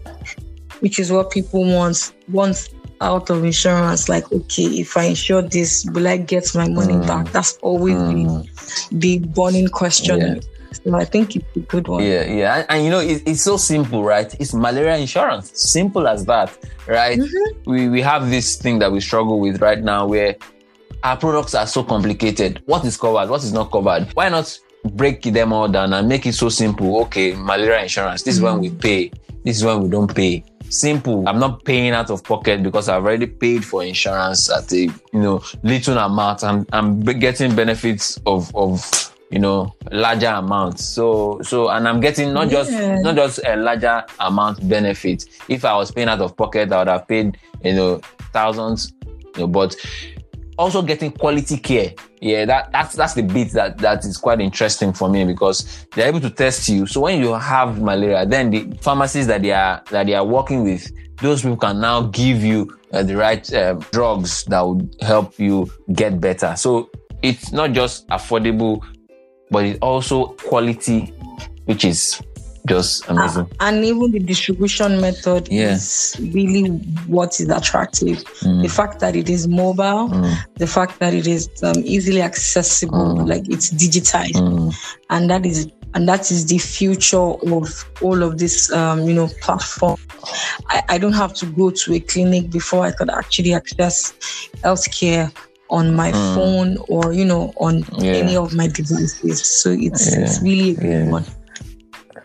[0.80, 2.70] which is what people want want
[3.00, 4.08] out of insurance.
[4.08, 7.06] Like, okay, if I insure this, will I get my money mm.
[7.06, 7.32] back?
[7.32, 8.90] That's always mm.
[8.90, 10.20] the, the burning question.
[10.20, 10.40] Yeah.
[10.72, 12.04] So I think it's a good one.
[12.04, 14.32] Yeah, yeah, and, and you know it, it's so simple, right?
[14.38, 16.56] It's malaria insurance, simple as that,
[16.86, 17.18] right?
[17.18, 17.70] Mm-hmm.
[17.70, 20.36] We we have this thing that we struggle with right now, where
[21.02, 22.62] our products are so complicated.
[22.66, 23.30] What is covered?
[23.30, 24.08] What is not covered?
[24.14, 24.58] Why not
[24.92, 27.00] break them all down and make it so simple?
[27.02, 28.22] Okay, malaria insurance.
[28.22, 28.80] This is when we mm.
[28.80, 29.12] pay.
[29.44, 30.44] This is when we don't pay.
[30.68, 31.28] Simple.
[31.28, 34.92] I'm not paying out of pocket because I've already paid for insurance at a you
[35.12, 36.44] know little amount.
[36.44, 42.32] I'm I'm getting benefits of of you know larger amounts so so and i'm getting
[42.32, 46.72] not just not just a larger amount benefit if i was paying out of pocket
[46.72, 48.00] i would have paid you know
[48.32, 48.92] thousands
[49.36, 49.76] you know, but
[50.60, 51.94] also getting quality care.
[52.20, 56.08] Yeah, that, that's that's the bit that that is quite interesting for me because they're
[56.08, 56.86] able to test you.
[56.86, 60.62] So when you have malaria, then the pharmacies that they are that they are working
[60.62, 65.38] with, those people can now give you uh, the right uh, drugs that would help
[65.38, 66.54] you get better.
[66.56, 66.90] So
[67.22, 68.84] it's not just affordable,
[69.50, 71.14] but it's also quality,
[71.64, 72.20] which is
[72.66, 73.44] just amazing.
[73.44, 75.72] Uh, and even the distribution method yeah.
[75.72, 76.68] is really
[77.06, 78.18] what is attractive.
[78.42, 78.62] Mm.
[78.62, 80.36] The fact that it is mobile, mm.
[80.54, 83.28] the fact that it is um, easily accessible, mm.
[83.28, 84.74] like it's digitized, mm.
[85.10, 89.28] and that is and that is the future of all of this, um, you know,
[89.40, 89.96] platform.
[90.68, 94.12] I, I don't have to go to a clinic before I could actually access
[94.62, 95.32] healthcare
[95.68, 96.34] on my mm.
[96.34, 98.12] phone or you know on yeah.
[98.12, 99.44] any of my devices.
[99.44, 100.22] So it's yeah.
[100.22, 101.24] it's really a good one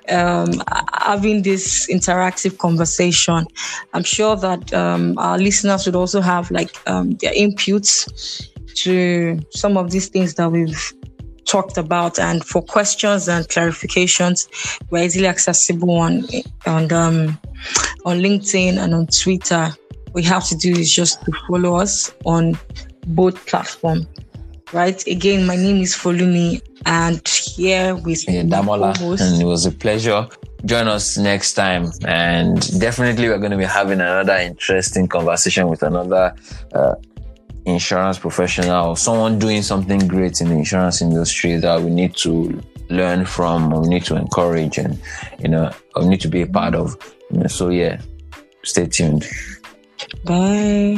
[0.09, 0.51] um,
[0.93, 3.45] having this interactive conversation.
[3.93, 9.77] I'm sure that um, our listeners would also have like um, their inputs to some
[9.77, 10.93] of these things that we've
[11.45, 12.19] talked about.
[12.19, 14.47] And for questions and clarifications,
[14.89, 16.25] we're easily accessible on
[16.65, 17.39] on um,
[18.05, 19.71] on LinkedIn and on Twitter.
[20.11, 22.57] What you have to do is just to follow us on
[23.07, 24.07] both platforms.
[24.73, 25.05] Right.
[25.07, 28.99] Again, my name is Folumi and here with yeah, Damola.
[29.21, 30.27] And it was a pleasure.
[30.65, 31.91] Join us next time.
[32.05, 36.33] And definitely, we're going to be having another interesting conversation with another
[36.73, 36.95] uh,
[37.65, 42.61] insurance professional, or someone doing something great in the insurance industry that we need to
[42.89, 44.99] learn from, we need to encourage, and
[45.39, 46.95] you know, we need to be a part of.
[47.31, 48.01] You know, so, yeah,
[48.63, 49.27] stay tuned.
[50.23, 50.97] Bye.